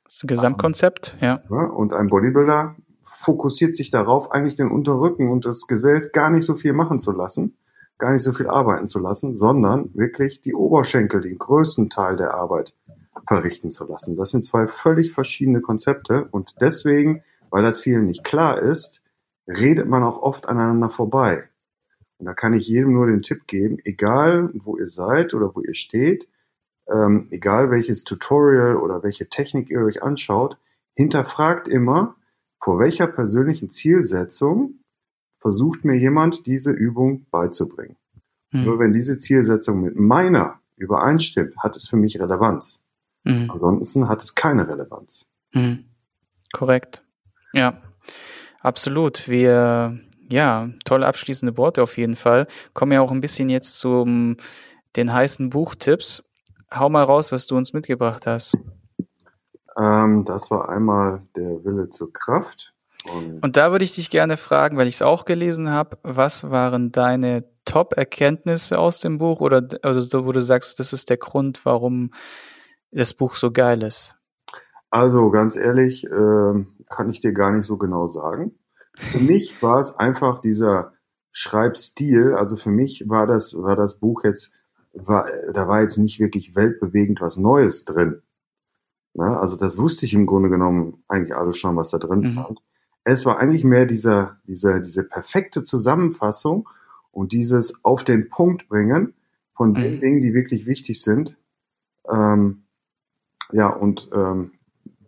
Das 0.05 0.15
ist 0.15 0.25
ein 0.25 0.29
Gesamtkonzept, 0.29 1.19
ja. 1.21 1.41
ja, 1.51 1.65
und 1.67 1.93
ein 1.93 2.09
Bodybuilder 2.09 2.77
fokussiert 3.05 3.77
sich 3.77 3.91
darauf, 3.91 4.33
eigentlich 4.33 4.57
den 4.57 4.71
Unterrücken 4.71 5.31
und 5.31 5.45
das 5.45 5.67
Gesäß 5.67 6.13
gar 6.13 6.31
nicht 6.31 6.45
so 6.45 6.55
viel 6.55 6.73
machen 6.73 6.99
zu 6.99 7.13
lassen, 7.13 7.57
gar 7.99 8.13
nicht 8.13 8.23
so 8.23 8.33
viel 8.33 8.49
arbeiten 8.49 8.87
zu 8.87 8.99
lassen, 8.99 9.33
sondern 9.33 9.95
wirklich 9.95 10.41
die 10.41 10.55
Oberschenkel, 10.55 11.21
den 11.21 11.39
größten 11.39 11.91
Teil 11.91 12.17
der 12.17 12.35
Arbeit 12.35 12.75
verrichten 13.27 13.71
zu 13.71 13.87
lassen. 13.87 14.17
Das 14.17 14.31
sind 14.31 14.45
zwei 14.45 14.67
völlig 14.67 15.13
verschiedene 15.13 15.61
Konzepte 15.61 16.29
und 16.31 16.61
deswegen, 16.61 17.23
weil 17.51 17.65
das 17.65 17.81
vielen 17.81 18.07
nicht 18.07 18.25
klar 18.25 18.61
ist, 18.61 19.03
redet 19.49 19.89
man 19.89 20.03
auch 20.03 20.21
oft 20.21 20.49
aneinander 20.49 20.91
vorbei. 20.91 21.49
Und 22.19 22.27
da 22.27 22.35
kann 22.35 22.55
ich 22.55 22.67
jedem 22.67 22.93
nur 22.93 23.07
den 23.07 23.23
Tipp 23.23 23.47
geben, 23.47 23.79
egal 23.85 24.51
wo 24.55 24.77
ihr 24.77 24.89
seid 24.89 25.35
oder 25.35 25.55
wo 25.55 25.61
ihr 25.61 25.75
steht, 25.75 26.29
ähm, 26.89 27.27
egal 27.31 27.71
welches 27.71 28.05
Tutorial 28.05 28.77
oder 28.77 29.03
welche 29.03 29.29
Technik 29.29 29.71
ihr 29.71 29.81
euch 29.81 30.03
anschaut, 30.03 30.59
hinterfragt 30.95 31.69
immer, 31.69 32.17
vor 32.61 32.79
welcher 32.79 33.07
persönlichen 33.07 33.71
Zielsetzung 33.71 34.81
versucht 35.47 35.85
mir 35.85 35.95
jemand 35.95 36.45
diese 36.47 36.73
Übung 36.73 37.25
beizubringen. 37.31 37.95
Nur 38.51 38.75
Hm. 38.75 38.79
wenn 38.81 38.93
diese 38.93 39.17
Zielsetzung 39.17 39.81
mit 39.81 39.95
meiner 39.95 40.59
übereinstimmt, 40.75 41.57
hat 41.59 41.77
es 41.77 41.87
für 41.87 41.95
mich 41.95 42.19
Relevanz. 42.19 42.83
Hm. 43.25 43.49
Ansonsten 43.49 44.09
hat 44.09 44.21
es 44.21 44.35
keine 44.35 44.67
Relevanz. 44.67 45.29
Hm. 45.53 45.85
Korrekt. 46.53 47.05
Ja. 47.53 47.81
Absolut. 48.59 49.29
Wir, 49.29 50.01
ja, 50.29 50.69
tolle 50.85 51.07
abschließende 51.07 51.57
Worte 51.57 51.81
auf 51.81 51.97
jeden 51.97 52.17
Fall. 52.17 52.49
Kommen 52.75 52.91
ja 52.91 53.01
auch 53.01 53.13
ein 53.13 53.21
bisschen 53.21 53.49
jetzt 53.49 53.79
zum 53.79 54.39
den 54.97 55.13
heißen 55.13 55.49
Buchtipps. 55.51 56.25
Hau 56.75 56.89
mal 56.89 57.05
raus, 57.05 57.31
was 57.31 57.47
du 57.47 57.57
uns 57.57 57.73
mitgebracht 57.73 58.27
hast. 58.27 58.59
Ähm, 59.79 60.25
das 60.25 60.51
war 60.51 60.69
einmal 60.71 61.23
der 61.37 61.65
Wille 61.65 61.89
zur 61.89 62.13
Kraft. 62.13 62.73
Und, 63.15 63.43
Und 63.43 63.57
da 63.57 63.71
würde 63.71 63.85
ich 63.85 63.95
dich 63.95 64.11
gerne 64.11 64.37
fragen, 64.37 64.77
weil 64.77 64.89
ich 64.89 64.97
es 64.97 65.03
auch 65.03 65.25
gelesen 65.25 65.71
habe, 65.71 65.99
was 66.03 66.51
waren 66.51 66.93
deine 66.93 67.45
Top-Erkenntnisse 67.65 68.79
aus 68.79 69.01
dem 69.01 69.19
Buch 69.19 69.41
oder, 69.41 69.59
oder 69.59 70.01
so, 70.01 70.27
wo 70.27 70.33
du 70.33 70.41
sagst, 70.41 70.79
das 70.79 70.93
ist 70.93 71.11
der 71.11 71.17
Grund, 71.17 71.65
warum 71.65 72.11
das 72.91 73.15
Buch 73.15 73.35
so 73.35 73.51
geil 73.51 73.83
ist? 73.83 74.17
Also 74.91 75.31
ganz 75.31 75.57
ehrlich, 75.57 76.05
äh, 76.05 76.65
kann 76.89 77.11
ich 77.11 77.21
dir 77.21 77.33
gar 77.33 77.53
nicht 77.53 77.67
so 77.67 77.77
genau 77.77 78.07
sagen. 78.07 78.53
Für 78.95 79.19
mich 79.19 79.63
war 79.63 79.79
es 79.79 79.97
einfach 79.97 80.39
dieser 80.41 80.93
Schreibstil. 81.33 82.35
Also 82.35 82.57
für 82.57 82.71
mich 82.71 83.05
war 83.09 83.27
das, 83.27 83.55
war 83.61 83.77
das 83.77 83.99
Buch 83.99 84.25
jetzt, 84.25 84.53
war, 84.95 85.27
da 85.53 85.69
war 85.69 85.83
jetzt 85.83 85.99
nicht 85.99 86.19
wirklich 86.19 86.55
weltbewegend 86.55 87.21
was 87.21 87.37
Neues 87.37 87.85
drin. 87.85 88.23
Na, 89.13 89.39
also 89.39 89.57
das 89.57 89.77
wusste 89.79 90.07
ich 90.07 90.15
im 90.15 90.27
Grunde 90.27 90.49
genommen 90.49 91.03
eigentlich 91.09 91.37
alles 91.37 91.57
schon, 91.57 91.77
was 91.77 91.91
da 91.91 91.99
drin 91.99 92.21
mhm. 92.21 92.33
stand. 92.33 92.63
Es 93.09 93.25
war 93.25 93.39
eigentlich 93.39 93.63
mehr 93.63 93.87
dieser, 93.87 94.39
dieser, 94.49 94.81
diese 94.81 95.05
perfekte 95.05 95.63
Zusammenfassung 95.63 96.69
und 97.13 97.31
dieses 97.31 97.85
auf 97.85 98.03
den 98.03 98.29
Punkt 98.31 98.69
bringen 98.69 99.15
von 99.55 99.75
den 99.75 99.95
mhm. 99.95 100.01
Dingen, 100.01 100.21
die 100.23 100.35
wirklich 100.35 100.67
wichtig 100.67 101.01
sind. 101.01 101.37
Ähm, 102.11 102.65
ja, 103.53 103.69
und 103.69 104.11
ähm, 104.13 104.55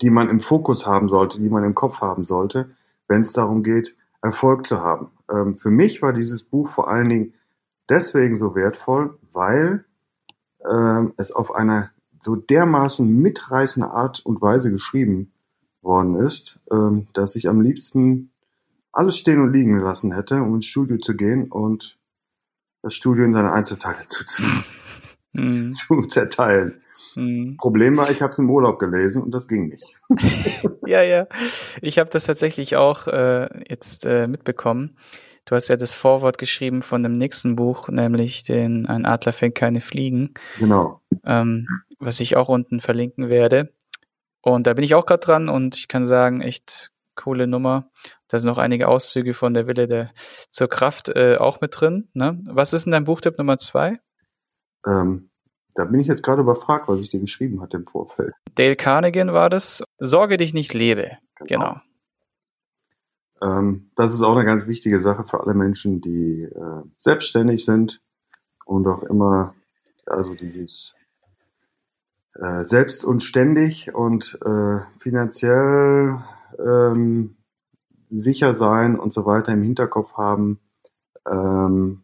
die 0.01 0.11
man 0.11 0.29
im 0.29 0.39
Fokus 0.39 0.87
haben 0.87 1.09
sollte, 1.09 1.41
die 1.41 1.49
man 1.49 1.65
im 1.65 1.75
Kopf 1.75 2.01
haben 2.01 2.25
sollte, 2.25 2.71
wenn 3.09 3.23
es 3.23 3.33
darum 3.33 3.65
geht, 3.65 3.97
Erfolg 4.23 4.65
zu 4.65 4.81
haben. 4.81 5.11
Ähm, 5.29 5.57
für 5.59 5.71
mich 5.71 6.01
war 6.01 6.13
dieses 6.13 6.45
Buch 6.45 6.69
vor 6.69 6.89
allen 6.89 7.09
Dingen 7.09 7.35
deswegen 7.89 8.37
so 8.37 8.55
wertvoll, 8.55 9.19
weil 9.33 9.85
ähm, 10.71 11.15
es 11.17 11.33
auf 11.33 11.53
einer 11.53 11.91
so 12.21 12.37
dermaßen 12.37 13.13
mitreißende 13.13 13.91
Art 13.91 14.25
und 14.25 14.41
Weise 14.41 14.71
geschrieben 14.71 15.33
worden 15.83 16.17
ist, 16.17 16.59
ähm, 16.71 17.07
dass 17.15 17.37
ich 17.37 17.49
am 17.49 17.61
liebsten 17.61 18.31
alles 18.93 19.17
stehen 19.17 19.41
und 19.41 19.53
liegen 19.53 19.79
gelassen 19.79 20.13
hätte, 20.13 20.37
um 20.37 20.57
ins 20.57 20.67
Studio 20.67 20.99
zu 20.99 21.15
gehen 21.15 21.51
und 21.51 21.97
das 22.83 22.95
Studio 22.95 23.25
in 23.25 23.33
seine 23.33 23.53
Einzelteile 23.53 24.05
zu, 24.05 24.25
zu, 24.25 24.43
mhm. 25.35 25.75
zu 25.75 26.03
zerteilen. 26.03 26.83
Mhm. 27.15 27.57
Problem 27.59 27.97
war, 27.97 28.11
ich 28.11 28.23
habe 28.23 28.31
es 28.31 28.39
im 28.39 28.51
Urlaub 28.51 28.79
gelesen 28.79 29.23
und 29.23 29.33
das 29.33 29.49
ging 29.49 29.69
nicht. 29.69 29.97
ja, 30.87 31.03
ja. 31.03 31.27
Ich 31.81 31.99
habe 31.99 32.11
das 32.11 32.25
tatsächlich 32.25 32.77
auch 32.77 33.07
äh, 33.07 33.49
jetzt 33.69 34.05
äh, 34.05 34.27
mitbekommen. 34.27 34.97
Du 35.45 35.55
hast 35.55 35.69
ja 35.69 35.77
das 35.77 35.95
Vorwort 35.95 36.37
geschrieben 36.37 36.83
von 36.83 37.03
dem 37.03 37.13
nächsten 37.13 37.57
Buch, 37.57 37.89
nämlich 37.89 38.43
den 38.43 38.87
Ein 38.87 39.07
Adler 39.07 39.33
fängt 39.33 39.55
keine 39.55 39.81
Fliegen. 39.81 40.35
Genau. 40.59 41.01
Ähm, 41.25 41.67
was 41.99 42.21
ich 42.21 42.37
auch 42.37 42.49
unten 42.49 42.81
verlinken 42.81 43.29
werde. 43.29 43.73
Und 44.43 44.67
da 44.67 44.75
bin 44.75 44.85
ich 44.85 44.95
auch 44.95 45.07
gerade 45.07 45.21
dran 45.21 45.49
und 45.49 45.77
ich 45.77 45.89
kann 45.89 46.07
sagen, 46.07 46.41
echt 46.41 46.91
coole 47.17 47.47
Nummer. 47.47 47.91
Da 48.29 48.39
sind 48.39 48.49
noch 48.49 48.59
einige 48.59 48.89
Auszüge 48.89 49.35
von 49.35 49.55
der 49.55 49.67
Wille 49.67 49.89
der 49.89 50.11
zur 50.51 50.69
Kraft 50.69 51.09
äh, 51.09 51.37
auch 51.39 51.61
mit 51.61 51.79
drin. 51.79 52.09
Ne? 52.15 52.41
Was 52.47 52.73
ist 52.73 52.85
denn 52.85 52.93
dein 52.93 53.05
Buchtipp 53.05 53.39
Nummer 53.39 53.59
zwei? 53.59 53.99
Ähm, 54.87 55.31
da 55.75 55.85
bin 55.85 56.01
ich 56.01 56.07
jetzt 56.07 56.23
gerade 56.23 56.43
überfragt, 56.43 56.89
was 56.89 57.01
ich 57.01 57.11
dir 57.11 57.21
geschrieben 57.21 57.61
hatte 57.61 57.77
im 57.77 57.87
Vorfeld. 57.87 58.35
Dale 58.55 58.77
Carnegie 58.77 59.27
war 59.27 59.51
das. 59.51 59.83
Sorge 59.99 60.37
dich 60.37 60.55
nicht 60.55 60.75
lebe. 60.75 61.19
Genau. 61.37 61.81
genau. 63.41 63.59
Ähm, 63.59 63.91
das 63.95 64.15
ist 64.15 64.23
auch 64.23 64.35
eine 64.35 64.45
ganz 64.45 64.67
wichtige 64.67 64.99
Sache 64.99 65.25
für 65.29 65.41
alle 65.41 65.55
Menschen, 65.55 66.01
die 66.01 66.43
äh, 66.43 66.83
selbstständig 66.99 67.65
sind 67.65 68.01
und 68.65 68.87
auch 68.87 69.03
immer, 69.05 69.55
also 70.07 70.35
dieses 70.35 70.95
äh, 72.41 72.65
selbst 72.65 73.05
und 73.05 73.23
ständig 73.23 73.95
und 73.95 74.39
äh, 74.45 74.81
finanziell 74.99 76.19
ähm, 76.59 77.37
sicher 78.09 78.55
sein 78.55 78.99
und 78.99 79.13
so 79.13 79.27
weiter 79.27 79.53
im 79.53 79.63
Hinterkopf 79.63 80.15
haben. 80.15 80.61
Ähm, 81.29 82.03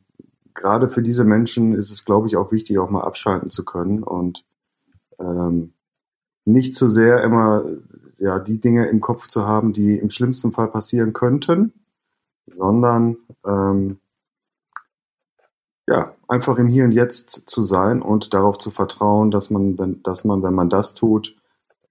gerade 0.55 0.88
für 0.88 1.03
diese 1.03 1.25
Menschen 1.25 1.75
ist 1.75 1.90
es, 1.90 2.05
glaube 2.05 2.27
ich, 2.27 2.37
auch 2.37 2.53
wichtig, 2.53 2.79
auch 2.79 2.90
mal 2.90 3.03
abschalten 3.03 3.51
zu 3.51 3.64
können 3.64 4.03
und 4.03 4.44
ähm, 5.18 5.73
nicht 6.44 6.75
zu 6.75 6.88
sehr 6.88 7.23
immer 7.23 7.64
ja, 8.18 8.38
die 8.38 8.61
Dinge 8.61 8.87
im 8.88 9.01
Kopf 9.01 9.29
zu 9.29 9.47
haben, 9.47 9.73
die 9.73 9.97
im 9.99 10.11
schlimmsten 10.11 10.53
Fall 10.53 10.68
passieren 10.68 11.12
könnten, 11.12 11.73
sondern 12.47 13.16
ähm, 13.47 13.99
ja, 15.87 16.14
einfach 16.29 16.59
im 16.59 16.66
Hier 16.66 16.85
und 16.85 16.92
Jetzt 16.92 17.49
zu 17.49 17.62
sein 17.62 18.03
und 18.03 18.33
darauf 18.33 18.59
zu 18.59 18.70
vertrauen, 18.70 19.31
dass 19.31 19.51
man, 19.51 19.79
wenn, 19.79 20.03
dass 20.03 20.25
man, 20.25 20.42
wenn 20.42 20.55
man 20.55 20.70
das 20.70 20.94
tut, 20.94 21.37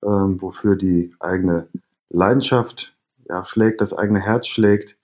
ähm, 0.04 0.42
wofür 0.42 0.76
die 0.76 1.14
eigene 1.20 1.68
Leidenschaft 2.10 2.94
ja, 3.30 3.46
schlägt, 3.46 3.82
das 3.82 3.94
eigene 3.94 4.20
Herz 4.20 4.48
schlägt, 4.48 4.98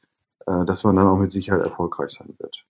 äh, 0.46 0.66
dass 0.66 0.84
man 0.84 0.96
dann 0.96 1.08
auch 1.08 1.18
mit 1.18 1.32
Sicherheit 1.32 1.62
erfolgreich 1.62 2.12
sein 2.12 2.34
wird. 2.40 2.66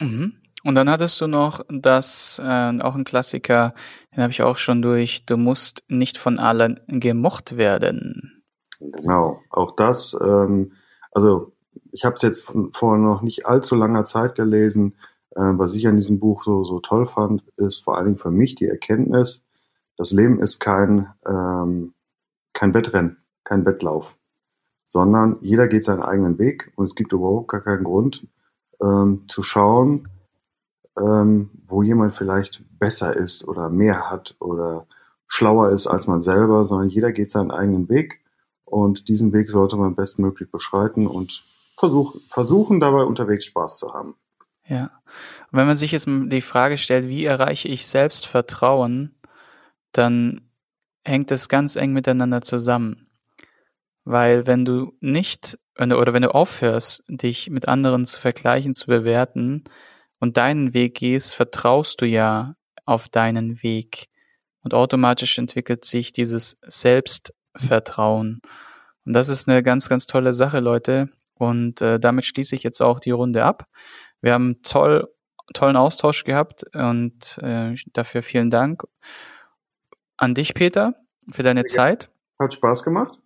Mhm. 0.00 0.34
Und 0.62 0.74
dann 0.74 0.90
hattest 0.90 1.20
du 1.20 1.26
noch 1.26 1.64
das, 1.68 2.40
äh, 2.44 2.80
auch 2.80 2.94
ein 2.94 3.04
Klassiker, 3.04 3.74
den 4.14 4.22
habe 4.22 4.30
ich 4.30 4.42
auch 4.42 4.58
schon 4.58 4.82
durch, 4.82 5.24
du 5.24 5.36
musst 5.36 5.84
nicht 5.88 6.18
von 6.18 6.38
allen 6.38 6.80
gemocht 6.86 7.56
werden. 7.56 8.42
Genau, 8.80 9.40
auch 9.50 9.76
das, 9.76 10.16
ähm, 10.20 10.72
also 11.12 11.52
ich 11.92 12.04
habe 12.04 12.14
es 12.14 12.22
jetzt 12.22 12.44
von, 12.44 12.72
vor 12.72 12.98
noch 12.98 13.22
nicht 13.22 13.46
allzu 13.46 13.74
langer 13.74 14.04
Zeit 14.04 14.34
gelesen. 14.34 14.94
Äh, 15.36 15.40
was 15.40 15.74
ich 15.74 15.86
an 15.86 15.96
diesem 15.96 16.20
Buch 16.20 16.44
so, 16.44 16.64
so 16.64 16.80
toll 16.80 17.06
fand, 17.06 17.42
ist 17.56 17.84
vor 17.84 17.96
allen 17.96 18.06
Dingen 18.06 18.18
für 18.18 18.30
mich 18.30 18.54
die 18.54 18.66
Erkenntnis, 18.66 19.42
das 19.96 20.12
Leben 20.12 20.40
ist 20.40 20.60
kein, 20.60 21.12
ähm, 21.26 21.94
kein 22.52 22.74
Wettrennen, 22.74 23.18
kein 23.44 23.66
Wettlauf, 23.66 24.16
sondern 24.84 25.36
jeder 25.42 25.68
geht 25.68 25.84
seinen 25.84 26.02
eigenen 26.02 26.38
Weg 26.38 26.72
und 26.76 26.86
es 26.86 26.94
gibt 26.94 27.12
überhaupt 27.12 27.48
gar 27.48 27.60
keinen 27.60 27.84
Grund, 27.84 28.26
ähm, 28.80 29.24
zu 29.28 29.42
schauen, 29.42 30.08
ähm, 30.98 31.50
wo 31.68 31.82
jemand 31.82 32.14
vielleicht 32.14 32.64
besser 32.78 33.16
ist 33.16 33.46
oder 33.46 33.68
mehr 33.68 34.10
hat 34.10 34.36
oder 34.40 34.86
schlauer 35.26 35.70
ist 35.70 35.86
als 35.86 36.06
man 36.06 36.20
selber, 36.20 36.64
sondern 36.64 36.88
jeder 36.88 37.12
geht 37.12 37.30
seinen 37.30 37.50
eigenen 37.50 37.88
Weg 37.88 38.20
und 38.64 39.08
diesen 39.08 39.32
Weg 39.32 39.50
sollte 39.50 39.76
man 39.76 39.94
bestmöglich 39.94 40.50
beschreiten 40.50 41.06
und 41.06 41.42
versuch, 41.76 42.16
versuchen 42.28 42.80
dabei 42.80 43.04
unterwegs 43.04 43.44
Spaß 43.44 43.78
zu 43.78 43.92
haben. 43.92 44.14
Ja. 44.70 44.84
Und 45.50 45.58
wenn 45.58 45.66
man 45.66 45.76
sich 45.76 45.90
jetzt 45.90 46.06
die 46.08 46.40
Frage 46.40 46.78
stellt, 46.78 47.08
wie 47.08 47.24
erreiche 47.24 47.66
ich 47.66 47.88
Selbstvertrauen, 47.88 49.16
dann 49.90 50.48
hängt 51.04 51.32
es 51.32 51.48
ganz 51.48 51.74
eng 51.74 51.92
miteinander 51.92 52.40
zusammen. 52.40 53.08
Weil 54.04 54.46
wenn 54.46 54.64
du 54.64 54.96
nicht 55.00 55.58
oder 55.76 56.12
wenn 56.12 56.22
du 56.22 56.32
aufhörst, 56.32 57.02
dich 57.08 57.50
mit 57.50 57.66
anderen 57.66 58.04
zu 58.06 58.20
vergleichen, 58.20 58.74
zu 58.74 58.86
bewerten 58.86 59.64
und 60.20 60.36
deinen 60.36 60.72
Weg 60.72 60.94
gehst, 60.94 61.34
vertraust 61.34 62.00
du 62.00 62.06
ja 62.06 62.54
auf 62.84 63.08
deinen 63.08 63.62
Weg. 63.64 64.06
Und 64.62 64.74
automatisch 64.74 65.36
entwickelt 65.38 65.84
sich 65.84 66.12
dieses 66.12 66.58
Selbstvertrauen. 66.62 68.40
Und 69.04 69.14
das 69.14 69.30
ist 69.30 69.48
eine 69.48 69.62
ganz, 69.62 69.88
ganz 69.88 70.06
tolle 70.06 70.32
Sache, 70.32 70.60
Leute. 70.60 71.08
Und 71.34 71.80
äh, 71.80 71.98
damit 71.98 72.26
schließe 72.26 72.54
ich 72.54 72.62
jetzt 72.62 72.82
auch 72.82 73.00
die 73.00 73.10
Runde 73.10 73.44
ab. 73.44 73.66
Wir 74.20 74.32
haben 74.32 74.62
toll, 74.62 75.08
tollen 75.54 75.76
Austausch 75.76 76.24
gehabt 76.24 76.64
und 76.74 77.38
äh, 77.42 77.74
dafür 77.92 78.22
vielen 78.22 78.50
Dank 78.50 78.84
an 80.16 80.34
dich, 80.34 80.54
Peter, 80.54 80.94
für 81.32 81.42
deine 81.42 81.64
Zeit. 81.64 82.10
Hat 82.38 82.54
Spaß 82.54 82.84
gemacht. 82.84 83.18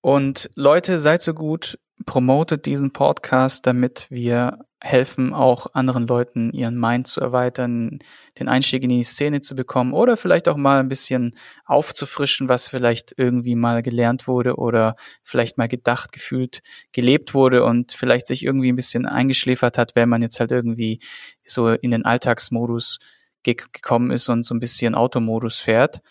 Und 0.00 0.50
Leute, 0.54 0.98
seid 0.98 1.22
so 1.22 1.34
gut, 1.34 1.78
promotet 2.06 2.66
diesen 2.66 2.92
Podcast, 2.92 3.66
damit 3.66 4.06
wir 4.10 4.58
helfen, 4.84 5.32
auch 5.32 5.68
anderen 5.72 6.06
Leuten 6.06 6.52
ihren 6.52 6.78
Mind 6.78 7.06
zu 7.06 7.22
erweitern, 7.22 8.00
den 8.38 8.48
Einstieg 8.48 8.82
in 8.82 8.90
die 8.90 9.02
Szene 9.02 9.40
zu 9.40 9.54
bekommen 9.54 9.94
oder 9.94 10.18
vielleicht 10.18 10.46
auch 10.46 10.58
mal 10.58 10.78
ein 10.78 10.90
bisschen 10.90 11.34
aufzufrischen, 11.64 12.50
was 12.50 12.68
vielleicht 12.68 13.14
irgendwie 13.16 13.56
mal 13.56 13.80
gelernt 13.80 14.28
wurde 14.28 14.56
oder 14.56 14.96
vielleicht 15.22 15.56
mal 15.56 15.68
gedacht, 15.68 16.12
gefühlt, 16.12 16.60
gelebt 16.92 17.32
wurde 17.32 17.64
und 17.64 17.92
vielleicht 17.92 18.26
sich 18.26 18.44
irgendwie 18.44 18.70
ein 18.70 18.76
bisschen 18.76 19.06
eingeschläfert 19.06 19.78
hat, 19.78 19.96
wenn 19.96 20.10
man 20.10 20.20
jetzt 20.20 20.38
halt 20.38 20.52
irgendwie 20.52 21.00
so 21.46 21.70
in 21.70 21.90
den 21.90 22.04
Alltagsmodus 22.04 22.98
gekommen 23.42 24.10
ist 24.10 24.28
und 24.28 24.42
so 24.42 24.54
ein 24.54 24.60
bisschen 24.60 24.94
Automodus 24.94 25.60
fährt. 25.60 26.02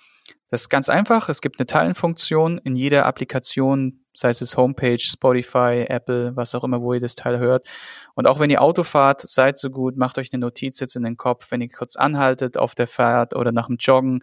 Das 0.49 0.61
ist 0.61 0.69
ganz 0.69 0.89
einfach. 0.89 1.29
Es 1.29 1.41
gibt 1.41 1.59
eine 1.59 1.65
Teilenfunktion 1.65 2.59
in 2.59 2.75
jeder 2.75 3.05
Applikation, 3.05 4.05
sei 4.13 4.29
es 4.29 4.57
Homepage, 4.57 4.99
Spotify, 4.99 5.85
Apple, 5.87 6.35
was 6.35 6.53
auch 6.53 6.63
immer, 6.63 6.81
wo 6.81 6.93
ihr 6.93 6.99
das 6.99 7.15
Teil 7.15 7.39
hört. 7.39 7.65
Und 8.13 8.27
auch 8.27 8.39
wenn 8.39 8.49
ihr 8.49 8.61
Auto 8.61 8.83
fahrt, 8.83 9.21
seid 9.21 9.57
so 9.57 9.69
gut, 9.69 9.97
macht 9.97 10.17
euch 10.17 10.31
eine 10.31 10.41
Notiz 10.41 10.79
jetzt 10.79 10.95
in 10.95 11.03
den 11.03 11.17
Kopf, 11.17 11.49
wenn 11.51 11.61
ihr 11.61 11.69
kurz 11.69 11.95
anhaltet 11.95 12.57
auf 12.57 12.75
der 12.75 12.87
Fahrt 12.87 13.35
oder 13.35 13.51
nach 13.51 13.67
dem 13.67 13.77
Joggen, 13.77 14.21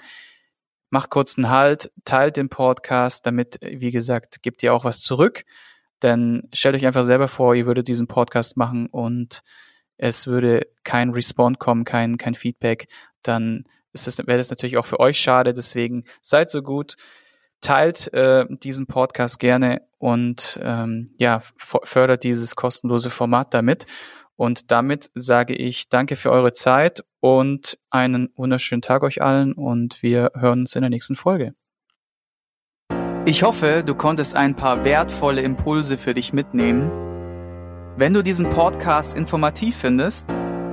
macht 0.91 1.11
kurz 1.11 1.37
einen 1.37 1.51
Halt, 1.51 1.91
teilt 2.05 2.37
den 2.37 2.49
Podcast, 2.49 3.27
damit, 3.27 3.59
wie 3.63 3.91
gesagt, 3.91 4.43
gebt 4.43 4.63
ihr 4.63 4.75
auch 4.75 4.85
was 4.85 5.01
zurück 5.01 5.45
Denn 6.03 6.49
stellt 6.53 6.77
euch 6.77 6.87
einfach 6.87 7.05
selber 7.05 7.29
vor, 7.29 7.55
ihr 7.55 7.67
würdet 7.67 7.89
diesen 7.89 8.07
Podcast 8.07 8.57
machen 8.57 8.87
und 8.87 9.43
es 9.99 10.27
würde 10.27 10.67
kein 10.85 11.11
Respond 11.11 11.59
kommen, 11.59 11.85
kein, 11.85 12.17
kein 12.17 12.35
Feedback, 12.35 12.89
dann 13.23 13.65
ist 13.93 14.07
das, 14.07 14.19
wäre 14.19 14.39
das 14.39 14.51
natürlich 14.51 14.77
auch 14.77 14.87
für 14.87 15.01
euch 15.01 15.19
schade. 15.19 15.53
Deswegen 15.53 16.05
seid 16.23 16.51
so 16.51 16.63
gut, 16.63 16.97
teilt 17.61 18.13
äh, 18.13 18.47
diesen 18.49 18.87
Podcast 18.87 19.39
gerne 19.39 19.83
und 19.99 20.59
ähm, 20.63 21.15
ja, 21.19 21.43
fördert 21.59 22.25
dieses 22.25 22.57
kostenlose 22.57 23.11
Format 23.11 23.55
damit. 23.55 23.87
Und 24.37 24.71
damit 24.71 25.11
sage 25.15 25.55
ich 25.55 25.91
danke 25.91 26.17
für 26.17 26.31
eure 26.31 26.53
Zeit 26.53 27.05
und 27.21 27.79
einen 27.91 28.31
wunderschönen 28.37 28.81
Tag 28.81 29.03
euch 29.03 29.21
allen 29.21 29.53
und 29.53 30.03
wir 30.03 30.33
hören 30.35 30.61
uns 30.61 30.75
in 30.75 30.81
der 30.81 30.89
nächsten 30.89 31.15
Folge. 31.15 31.55
Ich 33.27 33.43
hoffe, 33.43 33.83
du 33.85 33.95
konntest 33.95 34.35
ein 34.35 34.57
paar 34.57 34.83
wertvolle 34.85 35.43
Impulse 35.43 35.99
für 35.99 36.15
dich 36.15 36.33
mitnehmen. 36.33 36.91
Wenn 37.99 38.15
du 38.15 38.23
diesen 38.23 38.49
Podcast 38.49 39.15
informativ 39.15 39.77
findest, 39.77 40.35